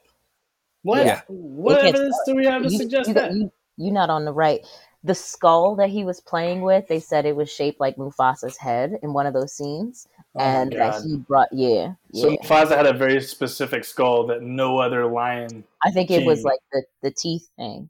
[0.84, 1.06] What?
[1.06, 1.22] Yeah.
[1.28, 3.34] What evidence do we have to you, suggest you, that?
[3.34, 4.66] You, you're not on the right.
[5.04, 8.94] The skull that he was playing with, they said it was shaped like Mufasa's head
[9.04, 10.08] in one of those scenes.
[10.38, 12.22] Oh and that he brought, yeah, yeah.
[12.22, 15.64] So Mufasa had a very specific skull that no other lion.
[15.84, 17.90] I think it was like the, the teeth thing.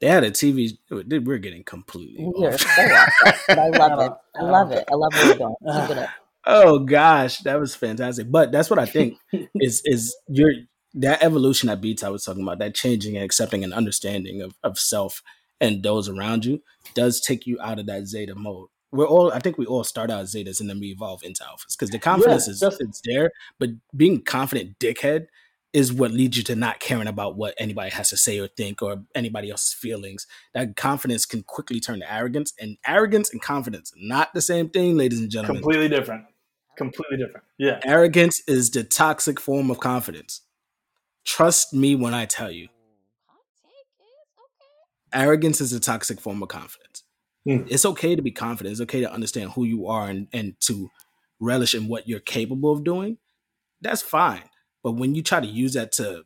[0.00, 0.78] They had a TV.
[0.90, 2.24] We're getting completely.
[2.26, 4.12] We're so off, but I love it.
[4.34, 4.84] I love it.
[4.90, 5.54] I love where you're going.
[5.62, 6.10] Keep it up.
[6.46, 8.30] Oh gosh, that was fantastic.
[8.30, 9.18] But that's what I think
[9.54, 10.50] is is your
[10.94, 14.54] that evolution that Beats I was talking about, that changing and accepting and understanding of,
[14.64, 15.22] of self
[15.60, 16.62] and those around you
[16.94, 18.68] does take you out of that zeta mode.
[18.92, 21.42] We're all I think we all start out as zetas and then we evolve into
[21.44, 25.26] alphas because the confidence yeah, is it's there, but being confident dickhead
[25.72, 28.82] is what leads you to not caring about what anybody has to say or think
[28.82, 30.26] or anybody else's feelings.
[30.52, 34.96] That confidence can quickly turn to arrogance, and arrogance and confidence not the same thing,
[34.96, 35.62] ladies and gentlemen.
[35.62, 36.24] Completely different.
[36.76, 37.44] Completely different.
[37.58, 37.78] Yeah.
[37.84, 40.42] Arrogance is the toxic form of confidence.
[41.24, 42.68] Trust me when I tell you.
[45.12, 47.02] Arrogance is a toxic form of confidence.
[47.48, 47.66] Mm.
[47.70, 48.72] It's okay to be confident.
[48.72, 50.90] It's okay to understand who you are and, and to
[51.40, 53.18] relish in what you're capable of doing.
[53.80, 54.42] That's fine.
[54.82, 56.24] But when you try to use that to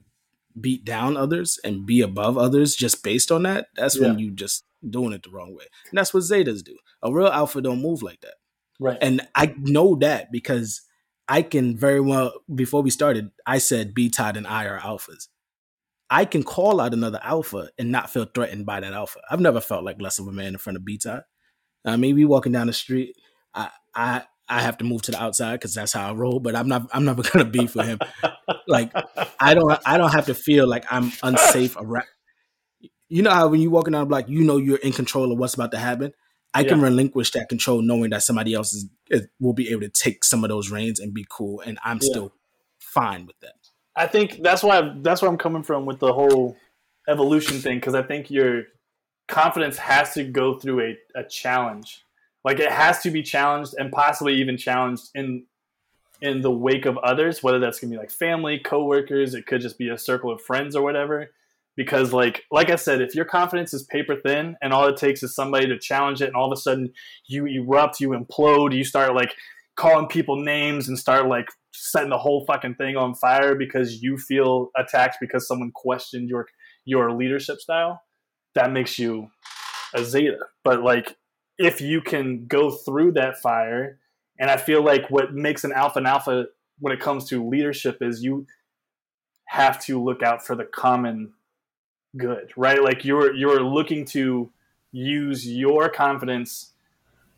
[0.61, 4.09] beat down others and be above others just based on that, that's yeah.
[4.09, 5.65] when you just doing it the wrong way.
[5.91, 6.77] And that's what Zetas do.
[7.03, 8.35] A real alpha don't move like that.
[8.81, 8.99] Right.
[9.01, 10.83] And I know that because
[11.29, 15.29] I can very well before we started, I said B Todd and I are alphas.
[16.15, 19.19] I can call out another alpha and not feel threatened by that alpha.
[19.29, 21.25] I've never felt like less of a man in front of B Todd.
[21.85, 23.17] I mean, we walking down the street,
[23.53, 26.39] I I I have to move to the outside because that's how I roll.
[26.39, 26.89] But I'm not.
[26.93, 27.99] I'm never gonna be for him.
[28.69, 28.93] like
[29.41, 29.77] I don't.
[29.85, 32.07] I don't have to feel like I'm unsafe around.
[33.09, 35.39] You know how when you walking down the block, you know you're in control of
[35.39, 36.13] what's about to happen.
[36.55, 36.69] I yeah.
[36.69, 40.23] can relinquish that control, knowing that somebody else is, is, will be able to take
[40.23, 42.09] some of those reins and be cool, and I'm yeah.
[42.09, 42.33] still
[42.79, 43.64] fine with that.
[43.97, 46.57] I think that's why that's where I'm coming from with the whole
[47.09, 48.65] evolution thing because I think your
[49.29, 52.05] confidence has to go through a, a challenge
[52.45, 55.47] like it has to be challenged and possibly even challenged in
[56.21, 59.79] in the wake of others, whether that's gonna be like family, coworkers, it could just
[59.79, 61.31] be a circle of friends or whatever.
[61.77, 65.23] Because like like I said, if your confidence is paper thin and all it takes
[65.23, 66.93] is somebody to challenge it and all of a sudden
[67.27, 69.35] you erupt, you implode, you start like
[69.77, 74.17] calling people names and start like setting the whole fucking thing on fire because you
[74.17, 76.47] feel attacked because someone questioned your
[76.85, 78.03] your leadership style,
[78.55, 79.29] that makes you
[79.95, 80.39] a Zeta.
[80.63, 81.17] But like,
[81.59, 83.99] if you can go through that fire,
[84.39, 86.47] and I feel like what makes an alpha and alpha
[86.79, 88.47] when it comes to leadership is you
[89.47, 91.33] have to look out for the common
[92.17, 92.83] good, right?
[92.83, 94.51] Like you're you're looking to
[94.93, 96.74] use your confidence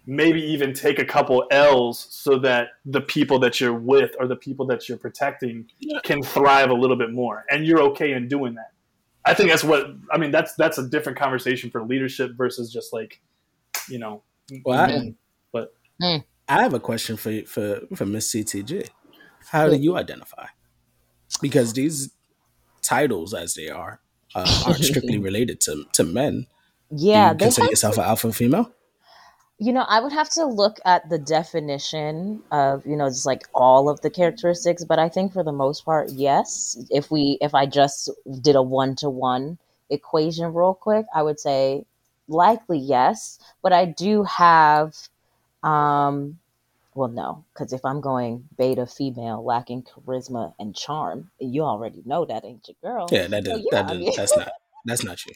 [0.06, 4.36] maybe even take a couple L's so that the people that you're with or the
[4.36, 5.66] people that you're protecting
[6.04, 7.44] can thrive a little bit more.
[7.50, 8.72] And you're okay in doing that.
[9.24, 10.30] I think that's what I mean.
[10.30, 13.20] That's that's a different conversation for leadership versus just like,
[13.88, 14.22] you know,
[14.64, 15.14] Well, I-
[15.52, 15.74] but
[16.48, 18.88] I have a question for for for Miss CTG.
[19.50, 20.46] How do you identify?
[21.40, 22.12] Because these
[22.82, 24.00] titles, as they are,
[24.34, 26.46] uh, aren't strictly related to to men.
[26.90, 28.72] Yeah, do you consider have yourself an alpha female?
[29.58, 33.44] You know, I would have to look at the definition of, you know, just like
[33.54, 36.76] all of the characteristics, but I think for the most part, yes.
[36.90, 38.10] If we if I just
[38.42, 39.56] did a one-to-one
[39.88, 41.86] equation real quick, I would say
[42.28, 44.94] likely yes, but I do have
[45.62, 46.38] um
[46.94, 52.26] well no, cuz if I'm going beta female lacking charisma and charm, you already know
[52.26, 53.06] that ain't your girl.
[53.10, 54.52] Yeah, that, So, is, yeah, that I is- mean- that's not
[54.84, 55.32] that's not you.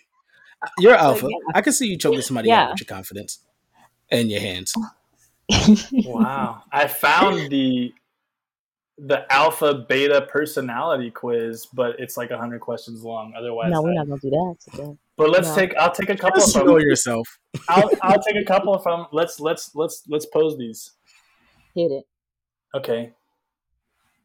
[0.79, 1.27] You're alpha.
[1.31, 1.53] yeah.
[1.55, 2.65] I can see you choking somebody Yeah.
[2.65, 3.39] out with your confidence
[4.11, 4.75] and your hands.
[5.93, 7.93] wow, I found the
[8.99, 13.33] the alpha beta personality quiz, but it's like hundred questions long.
[13.37, 14.97] Otherwise, no, we're I- not going to do that today.
[15.17, 15.55] but let's no.
[15.57, 15.75] take.
[15.77, 16.67] I'll take a couple Just from.
[16.67, 17.27] know yourself.
[17.69, 19.07] I'll, I'll take a couple from.
[19.13, 20.93] Let's let's let's let's pose these.
[21.75, 22.05] Hit it.
[22.75, 23.13] Okay.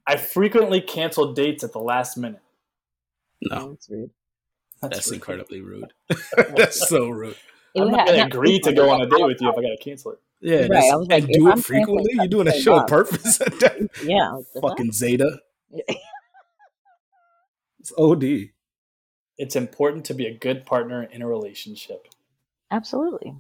[0.08, 2.42] I frequently cancel dates at the last minute.
[3.42, 4.12] No, That's rude.
[4.84, 5.16] that's rude.
[5.16, 5.92] incredibly rude.
[6.56, 7.36] that's so rude.
[7.76, 9.78] It I'm not gonna agree to go on a date with you if I gotta
[9.82, 10.20] cancel it.
[10.42, 12.14] Yeah, Right, that's- I was like, and if do I'm it frequently.
[12.16, 13.40] You're doing a show on purpose.
[14.04, 14.40] Yeah.
[14.62, 15.40] Fucking Zeta.
[17.80, 18.50] It's OD.
[19.38, 22.08] It's important to be a good partner in a relationship.
[22.72, 23.36] Absolutely.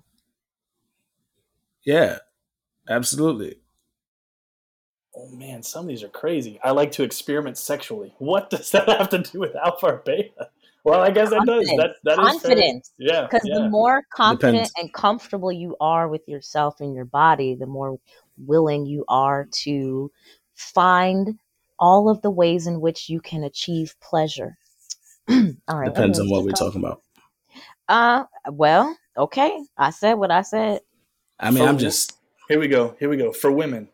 [1.83, 2.19] Yeah,
[2.87, 3.55] absolutely.
[5.15, 6.59] Oh man, some of these are crazy.
[6.63, 8.13] I like to experiment sexually.
[8.19, 10.49] What does that have to do with alpha or beta?
[10.85, 11.65] Well, I guess that does.
[11.77, 12.51] That that is fair.
[12.51, 12.91] Confidence.
[12.99, 13.55] Yeah, Because yeah.
[13.55, 14.73] the more confident Depends.
[14.77, 17.99] and comfortable you are with yourself and your body, the more
[18.37, 20.11] willing you are to
[20.53, 21.39] find
[21.79, 24.57] all of the ways in which you can achieve pleasure.
[25.29, 25.85] all right.
[25.93, 27.01] Depends on what we're talking about.
[27.89, 29.57] Uh, well, okay.
[29.77, 30.81] I said what I said.
[31.39, 32.13] I mean, For I'm wh- just
[32.47, 32.95] Here we go.
[32.99, 33.31] Here we go.
[33.31, 33.89] For women,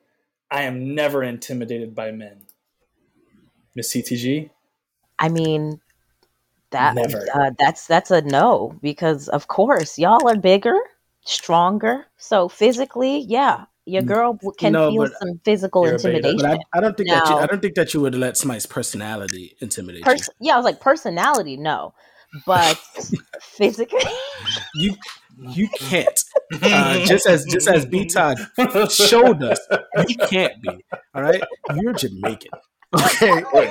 [0.51, 2.41] I am never intimidated by men.
[3.75, 4.49] Miss CTG,
[5.17, 5.79] I mean,
[6.71, 6.97] that.
[7.33, 10.77] Uh, that's that's a no because of course y'all are bigger,
[11.23, 12.05] stronger.
[12.17, 16.37] So physically, yeah, your girl can no, feel some physical intimidation.
[16.37, 18.65] But I, I don't think that you, I don't think that you would let somebody's
[18.65, 21.93] personality intimidate Pers- yeah, I was like personality, no,
[22.45, 22.77] but
[23.41, 23.99] physically,
[24.75, 24.91] you.
[24.91, 24.95] You
[25.37, 26.23] you can't.
[26.61, 28.37] Uh, just as just as B Todd
[28.91, 29.59] showed us,
[30.07, 30.69] you can't be.
[31.15, 31.41] All right,
[31.75, 32.51] you're Jamaican.
[32.93, 33.43] Okay,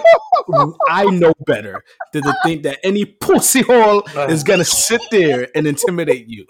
[0.88, 5.66] I know better than to think that any pussy hole is gonna sit there and
[5.66, 6.46] intimidate you.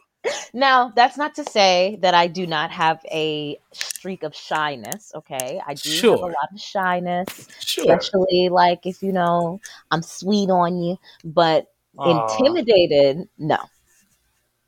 [0.53, 5.13] now that's not to say that I do not have a streak of shyness.
[5.17, 7.85] Okay, I do have a lot of shyness, Sure.
[7.93, 12.37] especially like if you know I'm sweet on you, but Aw.
[12.37, 13.59] intimidated, no,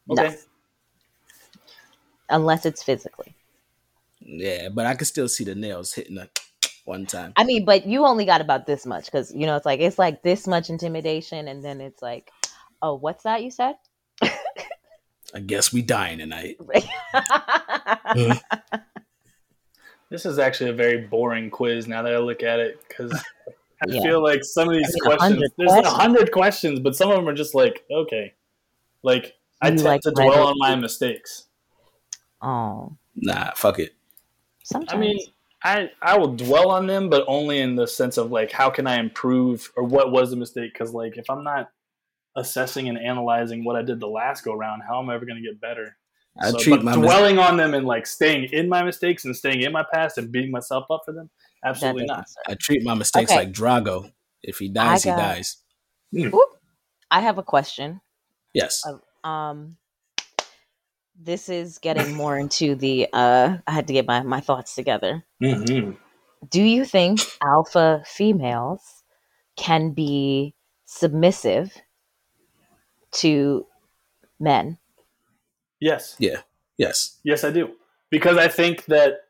[0.08, 0.34] no.
[2.28, 3.36] Unless it's physically.
[4.20, 6.28] Yeah, but I can still see the nails hitting a
[6.84, 7.32] one time.
[7.36, 9.98] I mean, but you only got about this much because you know it's like it's
[9.98, 12.30] like this much intimidation, and then it's like,
[12.80, 13.76] oh, what's that you said?
[15.34, 16.58] I guess we dying tonight.
[20.10, 23.12] This is actually a very boring quiz now that I look at it because
[23.82, 24.02] I Yeah.
[24.02, 27.16] feel like some of these I mean, questions, there's a hundred questions, but some of
[27.16, 28.34] them are just like, okay.
[29.02, 31.46] Like, I You tend like to dwell on my mistakes.
[32.42, 33.94] oh, Nah, fuck it.
[34.64, 34.92] sometimes.
[34.92, 35.18] I mean,
[35.64, 38.87] I, I will dwell on them, but only in the sense of like, how can
[38.87, 40.72] I improve or what was the mistake?
[40.72, 41.70] Because, like, if I'm not
[42.37, 45.40] assessing and analyzing what I did the last go round, how am I ever going
[45.42, 45.96] to get better?
[46.40, 49.25] I So, treat but my mis- dwelling on them and like staying in my mistakes
[49.27, 51.29] and staying in my past and beating myself up for them,
[51.64, 52.53] absolutely doesn't not.
[52.53, 53.38] I treat my mistakes Okay.
[53.40, 54.10] like Drago.
[54.42, 56.42] If he dies, got- he dies.
[57.10, 58.00] I have a question.
[58.54, 58.83] Yes.
[59.23, 59.77] Um,
[61.25, 63.08] this is getting more into the.
[63.12, 65.25] Uh, I had to get my my thoughts together.
[65.42, 65.92] Mm-hmm.
[66.50, 68.83] Do you think alpha females
[69.56, 70.54] can be
[70.87, 71.77] submissive
[73.12, 73.66] to
[74.40, 74.79] men?
[75.81, 76.16] Yes.
[76.18, 76.40] Yeah.
[76.79, 77.18] Yes.
[77.23, 77.70] Yes, I do.
[78.10, 79.20] Because I think that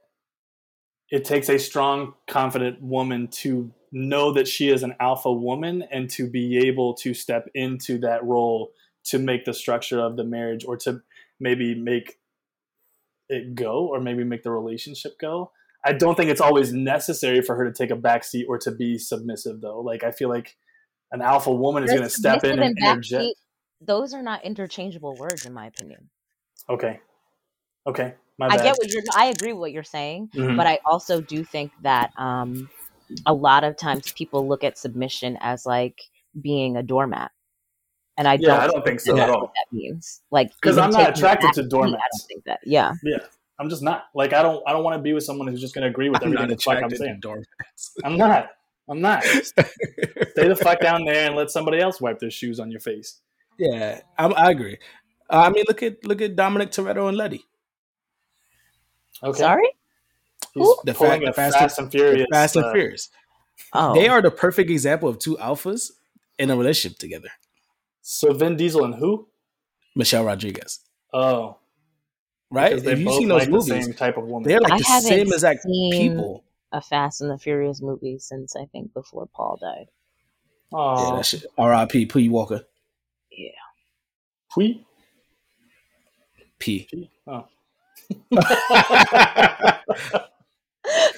[1.11, 6.09] it takes a strong, confident woman to know that she is an alpha woman and
[6.11, 8.73] to be able to step into that role
[9.05, 11.03] to make the structure of the marriage or to
[11.43, 12.19] maybe make
[13.29, 15.51] it go or maybe make the relationship go.
[15.85, 18.99] I don't think it's always necessary for her to take a backseat or to be
[18.99, 19.81] submissive though.
[19.81, 20.57] Like I feel like
[21.11, 23.35] an alpha woman is going to step in and interject.
[23.81, 26.09] those are not interchangeable words, in my opinion.
[26.71, 27.01] Okay.
[27.87, 28.15] Okay.
[28.39, 29.03] My I get what you're.
[29.15, 30.57] I agree with what you're saying, Mhm.
[30.57, 32.71] but I also do think that um,
[33.27, 36.01] a lot of times people look at submission as like
[36.41, 37.31] being a doormat,
[38.17, 38.61] and I Yeah, don't.
[38.61, 39.43] I don't think so at all.
[39.43, 42.19] What that means, like because I'm not attracted to backseat, I doormats.
[42.19, 42.61] don't think that.
[42.65, 43.19] Yeah, Yeah.
[43.59, 44.07] I'm just not.
[44.15, 46.09] Like I don't I don't want to be with someone who's just going to agree
[46.09, 47.21] with I'm everything not the fuck I'm attracted to saying.
[47.21, 47.93] doormats.
[48.05, 48.51] I'm not.
[48.89, 49.23] I'm not.
[49.25, 53.21] Stay the fuck down there and let somebody else wipe their shoes on your face.
[53.59, 54.79] yeah, I'm, I agree.
[55.31, 57.45] Uh, I mean, look at look at Dominic Toretto and Letty.
[59.23, 59.39] Okay.
[59.39, 59.69] sorry.
[60.55, 62.27] He's The fa- a Fast Fast, and- and Furious.
[62.33, 63.11] Fast and uh, Furious.
[63.73, 65.93] Oh, They are the perfect example of two alphas
[66.39, 67.29] in a relationship together.
[68.03, 69.29] So Vin Diesel and who?
[69.95, 70.81] Michelle Rodriguez,
[71.13, 71.59] Oh,
[72.51, 72.71] right?
[72.71, 74.49] because they If you've seen those like the movies, same type of woman.
[74.49, 76.45] they're like I the haven't same exact seen- people.
[76.73, 79.87] a Fast and the Furious movie since I think before Paul died.
[80.73, 81.45] Yeah, Oh, that shit.
[81.59, 82.07] R.I.P.
[82.07, 82.29] P.
[82.31, 82.63] Walker.
[83.31, 83.51] Yeah.
[84.57, 84.85] Pui?
[86.59, 86.89] P.
[87.27, 87.47] Oh.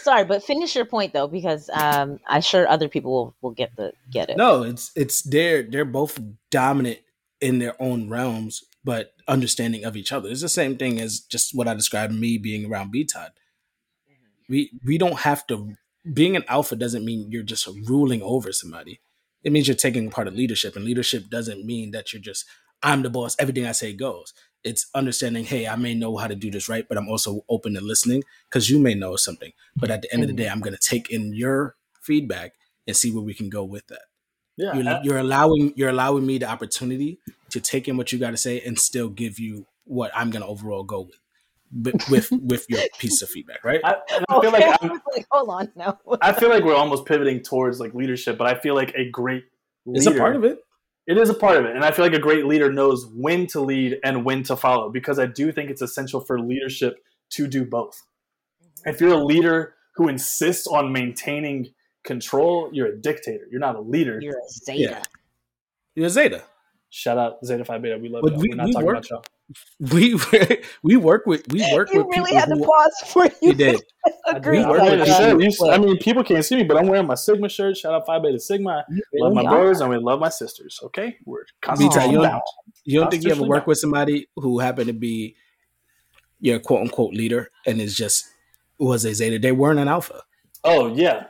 [0.04, 3.74] Sorry, but finish your point though, because um, I'm sure other people will, will get
[3.74, 4.36] the get it.
[4.36, 6.98] No, it's it's they're they're both dominant
[7.40, 10.28] in their own realms, but understanding of each other.
[10.28, 13.32] It's the same thing as just what I described me being around B Todd.
[14.46, 15.74] We we don't have to
[16.12, 19.00] being an alpha doesn't mean you're just ruling over somebody.
[19.42, 22.44] It means you're taking part of leadership, and leadership doesn't mean that you're just
[22.82, 23.36] I'm the boss.
[23.38, 24.34] Everything I say goes.
[24.64, 25.44] It's understanding.
[25.44, 28.24] Hey, I may know how to do this right, but I'm also open to listening
[28.48, 29.52] because you may know something.
[29.76, 30.42] But at the end of the mm-hmm.
[30.42, 32.54] day, I'm going to take in your feedback
[32.86, 34.02] and see where we can go with that
[34.56, 34.74] yeah.
[34.74, 37.18] you're, you're allowing you're allowing me the opportunity
[37.50, 40.42] to take in what you got to say and still give you what I'm going
[40.42, 41.18] to overall go with
[41.82, 43.80] with with, with your piece of feedback, right?
[43.84, 43.96] I,
[44.28, 45.98] I feel like I'm, Like, hold on, no.
[46.20, 49.44] I feel like we're almost pivoting towards like leadership, but I feel like a great
[49.86, 50.58] it's a part of it.
[51.06, 53.46] It is a part of it, and I feel like a great leader knows when
[53.48, 57.46] to lead and when to follow because I do think it's essential for leadership to
[57.46, 58.02] do both.
[58.62, 58.88] Mm-hmm.
[58.88, 61.74] If you're a leader who insists on maintaining
[62.04, 63.46] control, you're a dictator.
[63.50, 64.18] You're not a leader.
[64.20, 64.78] You're a Zeta.
[64.80, 65.02] Yeah.
[65.94, 66.42] You're a Zeta.
[66.90, 67.98] Shout out Zeta Phi Beta.
[67.98, 68.40] We love But y'all.
[68.40, 69.24] we- We're not we talking work- about y'all.
[69.78, 70.18] We
[70.82, 71.94] we work with we work with.
[71.96, 73.32] You with really people had to pause for you.
[73.42, 73.82] you did.
[74.26, 74.58] Agree.
[74.60, 77.06] We work I, with people- you- I mean, people can't see me, but I'm wearing
[77.06, 77.76] my Sigma shirt.
[77.76, 78.84] Shout out Phi Beta Sigma.
[78.88, 80.80] You Love really my brothers and we love my sisters.
[80.84, 82.42] Okay, we're B-Ty, constantly you don't-
[82.84, 85.36] You don't think you ever Constitutionally work with somebody who happened to be
[86.40, 88.24] your quote unquote leader and is just
[88.78, 89.38] was a Zeta?
[89.38, 90.22] They weren't an alpha,
[90.64, 91.26] Oh yeah,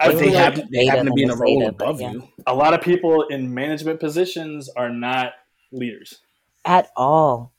[0.00, 2.12] I but they like happen they happen to be in a role Zeta, above yeah.
[2.12, 2.28] you.
[2.46, 5.32] a lot of people in management positions are not
[5.70, 6.18] leaders.
[6.64, 7.52] At all.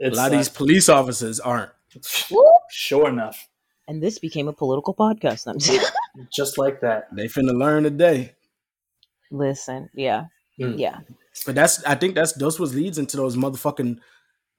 [0.00, 1.70] A It's lot of these police officers aren't.
[2.70, 3.38] sure enough,
[3.86, 5.46] And this became a political podcast.
[5.46, 5.92] I'm just-
[6.32, 7.14] just like that.
[7.14, 8.34] They finna learn today.
[9.30, 10.24] Listen, yeah,
[10.60, 10.78] Mm.
[10.78, 10.98] yeah.
[11.46, 13.98] But that's I think that's those was leads into those motherfucking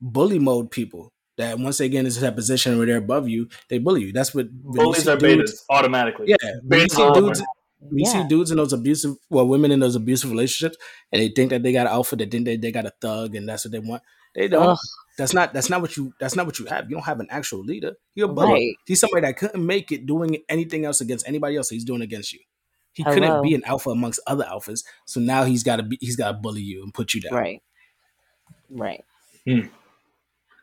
[0.01, 3.77] bully mode people that once they get into that position where they're above you, they
[3.77, 4.11] bully you.
[4.13, 6.27] That's what when you Bullies are dudes- betas automatically.
[6.29, 7.45] Yeah, when you Betas see dudes, automatic.
[7.79, 10.77] when you see dudes in those abusive, well, women in those abusive relationships,
[11.13, 13.35] and they think that they got an alpha, they think they, they got a thug,
[13.35, 14.03] and that's what they want.
[14.33, 14.67] They don't.
[14.71, 14.77] Ugh.
[15.17, 15.53] That's not.
[15.53, 16.13] That's not what you.
[16.19, 16.89] That's not what you have.
[16.89, 17.93] You don't have an actual leader.
[18.15, 18.51] You're a bully.
[18.53, 18.75] Right.
[18.85, 21.69] He's somebody that couldn't make it doing anything else against anybody else.
[21.69, 22.39] He's doing against you.
[22.91, 23.13] He Hello.
[23.15, 24.83] couldn't be an alpha amongst other alphas.
[25.05, 25.97] So now he's got to be.
[26.01, 27.33] He's got to bully you and put you down.
[27.33, 27.61] Right.
[28.69, 29.03] Right.
[29.45, 29.67] Hmm.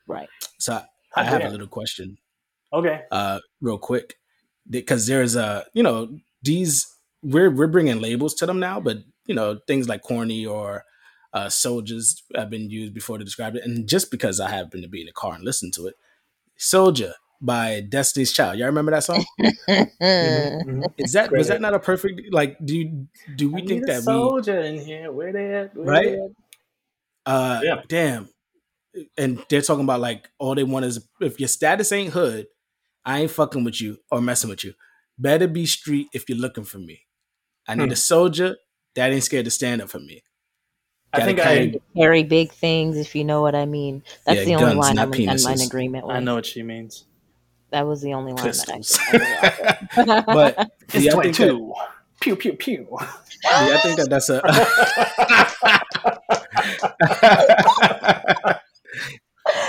[0.07, 0.29] Right.
[0.59, 2.19] So I, I have a little question,
[2.73, 3.03] Okay.
[3.11, 4.17] uh, real quick,
[4.69, 6.87] because there's a you know these
[7.23, 10.85] we're we're bringing labels to them now, but you know things like corny or
[11.33, 14.89] uh, soldiers have been used before to describe it, and just because I happen to
[14.89, 15.97] be in the car and listen to it,
[16.57, 18.59] "Soldier" by Destiny's Child.
[18.59, 19.25] Y'all remember that song?
[20.23, 20.95] Mhm, mhm.
[20.99, 21.39] Is that Great.
[21.39, 22.57] was that not a perfect like?
[22.65, 25.11] Do you, do we I think need a that we soldier in here?
[25.13, 25.75] Where they at?
[25.77, 26.05] Where Right?
[26.05, 26.31] they at?
[27.27, 27.83] uh Yeah.
[27.89, 28.29] damn
[29.17, 32.47] and they're talking about like all they want is if your status ain't hood
[33.05, 34.75] i ain't fucking with you or messing with you
[35.19, 37.03] better be street if you're looking for me
[37.69, 37.93] i need Hmm.
[37.93, 38.57] a soldier
[38.95, 40.23] that ain't scared to stand up for me
[41.13, 44.03] I think I Carry big things, if you know what I mean.
[44.25, 45.67] That's Yeah, the only guns, line I'm, I'm in penises.
[45.67, 46.17] agreement with.
[46.17, 47.05] I know what she means.
[47.71, 48.99] That was the only line Pistols.
[49.13, 50.21] that I.
[50.27, 51.75] but It's yeah, I that, 22.
[52.21, 52.87] Pew pew pew.
[53.01, 53.07] yeah,
[53.45, 54.41] I think that that's a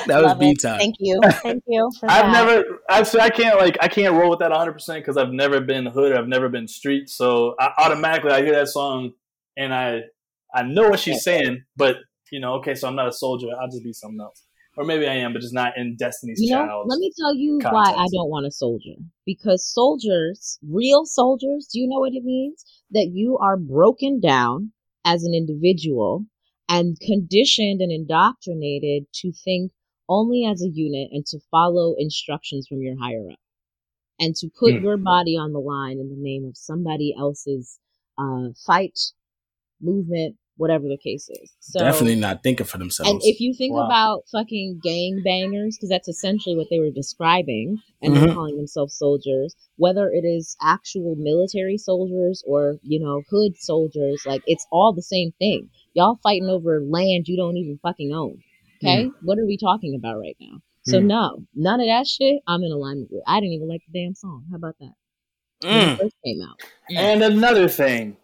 [0.07, 1.19] that was Love b time Thank you.
[1.41, 2.33] Thank you for I've that.
[2.45, 5.31] never, I've, so I can't like, I can't roll with that 100 percent because I've
[5.31, 7.09] never been hood, I've never been street.
[7.09, 9.13] So I, automatically, I hear that song
[9.57, 10.03] and I,
[10.53, 11.97] I know what she's saying, but
[12.31, 13.47] You know, okay, so I'm not a soldier.
[13.61, 14.43] I'll just be something else.
[14.75, 16.87] Or maybe I am, but just not in Destiny's You know, Child.
[16.89, 18.95] let me tell you why I don't want a soldier.
[19.23, 22.65] Because soldiers, real soldiers, do you know what it means?
[22.89, 24.71] That you are broken down
[25.05, 26.25] as an individual
[26.67, 29.71] and conditioned and indoctrinated to think
[30.09, 33.37] only as a unit and to follow instructions from your higher up
[34.19, 34.83] and to put Hmm.
[34.83, 37.77] your body on the line in the name of somebody else's
[38.17, 38.97] uh, fight,
[39.81, 41.51] movement, whatever the case is.
[41.59, 43.11] So Definitely not thinking for themselves.
[43.11, 43.85] and if you think Wow.
[43.85, 48.33] about fucking gang bangers, because that's essentially what they were describing, and they're Mhm.
[48.33, 54.41] calling themselves soldiers, whether it is actual military soldiers or, you know, hood soldiers, like
[54.47, 55.69] it's all the same thing.
[55.95, 58.41] Y'all fighting over land you don't even fucking own.
[58.81, 59.09] Okay?
[59.21, 60.61] What are we talking about right now?
[60.83, 61.05] So Mm.
[61.07, 63.23] no, none of that shit I'm in alignment with.
[63.27, 64.45] I didn't even like the damn song.
[64.49, 64.93] How about that?
[65.61, 65.93] When Mm.
[65.93, 66.57] it first came out.
[66.89, 68.15] And another thing,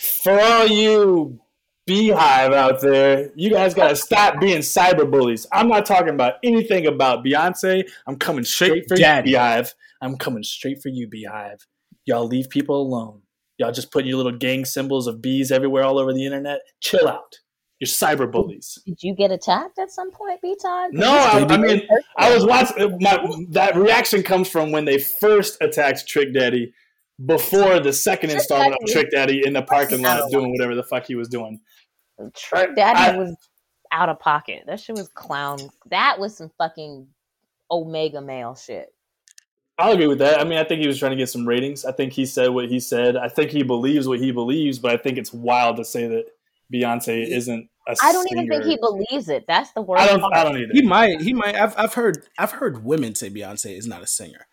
[0.00, 1.40] for all you
[1.88, 5.46] BeyHive out there, you guys gotta stop being cyber bullies.
[5.52, 7.88] I'm not talking about anything about Beyonce.
[8.06, 9.30] I'm coming straight for Daddy.
[9.30, 9.72] you, BeyHive.
[10.00, 11.60] I'm coming straight for you, BeyHive.
[12.04, 13.22] Y'all leave people alone.
[13.58, 16.60] Y'all just put your little gang symbols of bees everywhere all over the internet.
[16.80, 17.38] Chill out.
[17.80, 18.78] You're cyber bullies.
[18.86, 20.90] Did you get attacked at some point, B time?
[20.92, 21.82] No, I, I mean,
[22.16, 22.98] I was watching.
[23.00, 23.18] My
[23.50, 26.72] that reaction comes from when they first attacked Trick Daddy
[27.24, 30.82] before the second Trick installment of Trick Daddy in the parking lot doing whatever the
[30.82, 31.60] fuck he was doing.
[32.34, 33.36] Trick Daddy I- was
[33.92, 34.64] out of pocket.
[34.66, 35.58] That shit was clown.
[35.90, 37.06] That was some fucking
[37.70, 38.92] Omega male shit.
[39.78, 40.40] I'll agree with that.
[40.40, 41.84] I mean, I think he was trying to get some ratings.
[41.84, 43.16] I think he said what he said.
[43.16, 46.24] I think he believes what he believes, but I think it's wild to say that
[46.72, 49.44] Beyonce isn't a I don't even think he believes it.
[49.46, 50.20] That's the worst I don't.
[50.20, 50.34] part.
[50.34, 50.72] I don't either.
[50.72, 51.20] he might.
[51.20, 51.54] He might.
[51.54, 52.26] I've I've heard.
[52.38, 54.48] I've heard women say Beyonce is not a singer,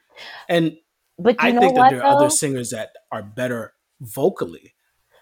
[0.48, 0.78] and
[1.18, 2.18] But you I know think what that there are though?
[2.26, 4.75] other singers that are better vocally,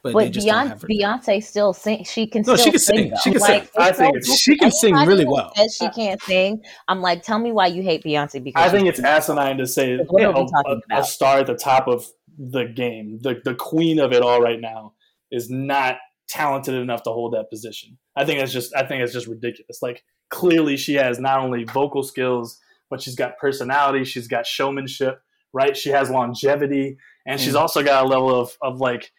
[0.04, 0.82] but, they But just don't Beyonce, have.
[0.82, 2.04] Beyonce still sing.
[2.04, 2.98] She can No, still she can sing.
[2.98, 3.14] sing.
[3.24, 3.70] She can like, sing.
[3.78, 5.52] I it's think it's- she can sing really well.
[5.56, 6.62] Says she can't sing.
[6.88, 9.98] I'm like, tell me why you hate Beyonce because I think it's asinine to say
[9.98, 12.06] What are we a, a- a star at the top of
[12.38, 14.94] the game, the the queen of it all right now,
[15.32, 15.98] is not
[16.28, 17.98] talented enough to hold that position.
[18.16, 19.82] I think it's just I think it's just ridiculous.
[19.82, 25.22] Like clearly she has not only vocal skills, but she's got personality, she's got showmanship,
[25.54, 25.78] right?
[25.78, 26.98] She has longevity,
[27.28, 27.60] and she's Mm.
[27.62, 29.12] also got a level of of like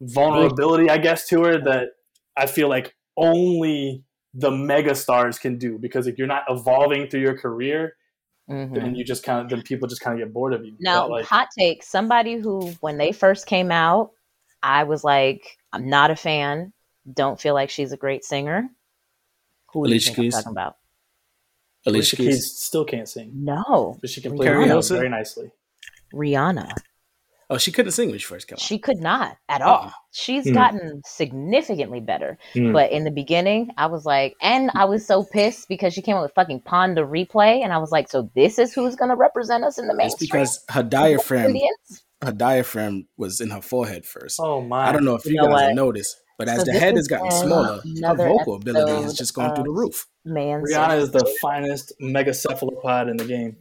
[0.00, 1.88] vulnerability, I guess, to her that
[2.36, 7.20] I feel like only the mega stars can do because if you're not evolving through
[7.20, 7.96] your career,
[8.48, 8.74] Mhm.
[8.74, 10.74] then you just kind of then people just kind of get bored of you.
[10.80, 14.10] Now, like, hot take: somebody who, when they first came out,
[14.62, 16.72] I was like, I'm not a fan.
[17.12, 18.68] Don't feel like she's a great singer.
[19.72, 20.34] Who do you Alicia think I'm Keys.
[20.34, 20.76] talking about?
[21.86, 22.26] Alicia Alicia Keys.
[22.34, 25.50] Keys still can't sing, No, but she can play Carrie the piano very nicely.
[26.12, 26.72] Rihanna.
[27.52, 28.60] Oh, she couldn't sing when she first came out.
[28.60, 29.82] She could not at all.
[29.86, 29.90] Uh-uh.
[30.12, 30.54] She's Hmm.
[30.54, 32.38] gotten significantly better.
[32.52, 32.72] Hmm.
[32.72, 36.14] But in the beginning, I was like, and I was so pissed because she came
[36.16, 39.08] up with fucking Pon de Replay, and I was like, so this is who's going
[39.10, 40.28] to represent us in the It's mainstream?
[40.30, 41.56] because her diaphragm,
[42.22, 44.38] her diaphragm was in her forehead first.
[44.40, 44.86] Oh my!
[44.88, 45.62] I don't know if You you, know guys what?
[45.64, 49.14] have noticed, but as So the head has has gotten smaller, her vocal ability has
[49.14, 50.06] just gone through the roof.
[50.24, 53.56] Man, Rihanna is the finest megacephalopod in the game.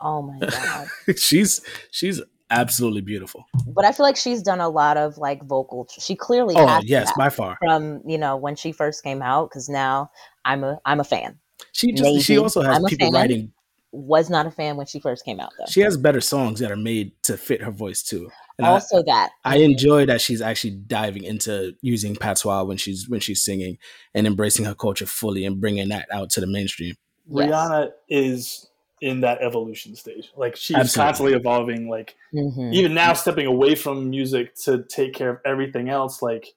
[0.00, 0.88] oh my god!
[1.18, 1.60] she's
[1.90, 3.44] she's absolutely beautiful.
[3.66, 5.86] but I feel like she's done a lot of like vocal.
[5.98, 7.56] She clearly Oh has yes, that by far.
[7.60, 9.50] from you know when she first came out.
[9.50, 10.10] Because now
[10.44, 11.38] I'm a I'm a fan.
[11.72, 13.52] She just she also has I'm a people writing.
[13.92, 15.64] Was not a fan when she first came out though.
[15.68, 18.30] She has better songs that are made to fit her voice too.
[18.56, 23.08] And I, also that I enjoy that she's actually diving into using patois when she's
[23.08, 23.78] when she's singing
[24.14, 26.94] and embracing her culture fully and bringing that out to the mainstream.
[27.28, 27.50] Yes.
[27.50, 28.69] Rihanna is
[29.00, 30.30] in that evolution stage.
[30.36, 31.06] Like she's Absolutely.
[31.08, 31.88] constantly evolving.
[31.88, 32.74] Like Mhm.
[32.74, 36.20] even now, stepping away from music to take care of everything else.
[36.22, 36.54] Like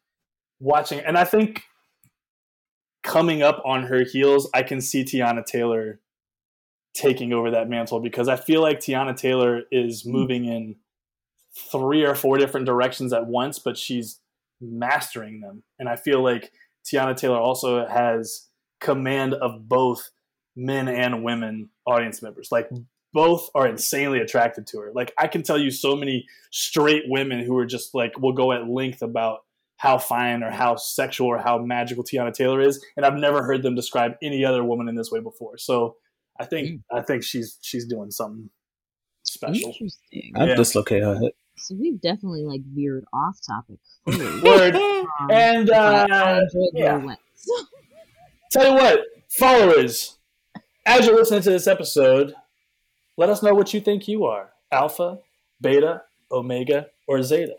[0.60, 1.64] watching, and I think
[3.04, 6.00] coming up on her heels, I can see Teyana Taylor
[6.94, 10.76] taking over that mantle because I feel like Teyana Taylor is moving in
[11.72, 14.20] three or four different directions at once, but she's
[14.62, 15.64] mastering them.
[15.80, 16.52] And I feel like
[16.86, 18.48] Teyana Taylor also has
[18.80, 20.12] command of both
[20.56, 22.50] men and women audience members.
[22.52, 22.70] Like
[23.14, 24.92] both are insanely attracted to her.
[24.94, 28.52] Like I can tell you so many straight women who are just like will go
[28.52, 29.40] at length about
[29.78, 33.64] how fine or how sexual or how magical Teyana Taylor is, and I've never heard
[33.64, 35.58] them describe any other woman in this way before.
[35.58, 35.98] So
[36.40, 38.50] I think I think she's she's doing something
[39.24, 39.70] special.
[39.70, 40.32] Interesting.
[40.36, 40.56] I Yeah.
[40.56, 41.36] dislocate her hip.
[41.58, 43.78] So we've definitely like veered off topic.
[44.44, 44.76] Word.
[44.76, 46.42] Um, And uh,
[46.74, 47.16] yeah.
[48.52, 49.00] Tell you what,
[49.30, 50.18] followers,
[50.86, 52.34] as you're listening to this episode,
[53.18, 55.20] let us know what you think you are alpha,
[55.62, 57.58] beta, omega, or zeta.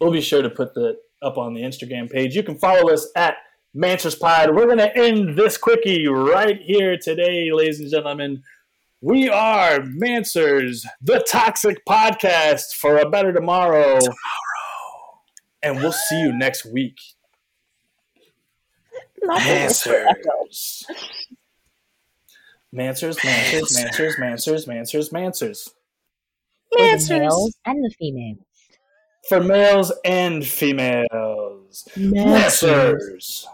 [0.00, 2.34] We'll be sure to put that up on the Instagram page.
[2.34, 3.36] You can follow us at
[3.76, 4.54] Mansers Pod.
[4.54, 8.42] We're going to end this quickie right here today, ladies and gentlemen.
[9.00, 13.98] We are Mansers, the Toxic Podcast for a better tomorrow.
[13.98, 14.16] Tomorrow.
[15.62, 16.98] And we'll see you next week.
[19.24, 20.84] Mansers.
[22.74, 25.70] Mansers, Mansers, Mansers, Mansers, Mansers, Mansers.
[26.78, 27.52] Mansers.
[27.66, 28.38] and the females.
[29.28, 31.88] For males and females.
[31.96, 33.46] Mansers.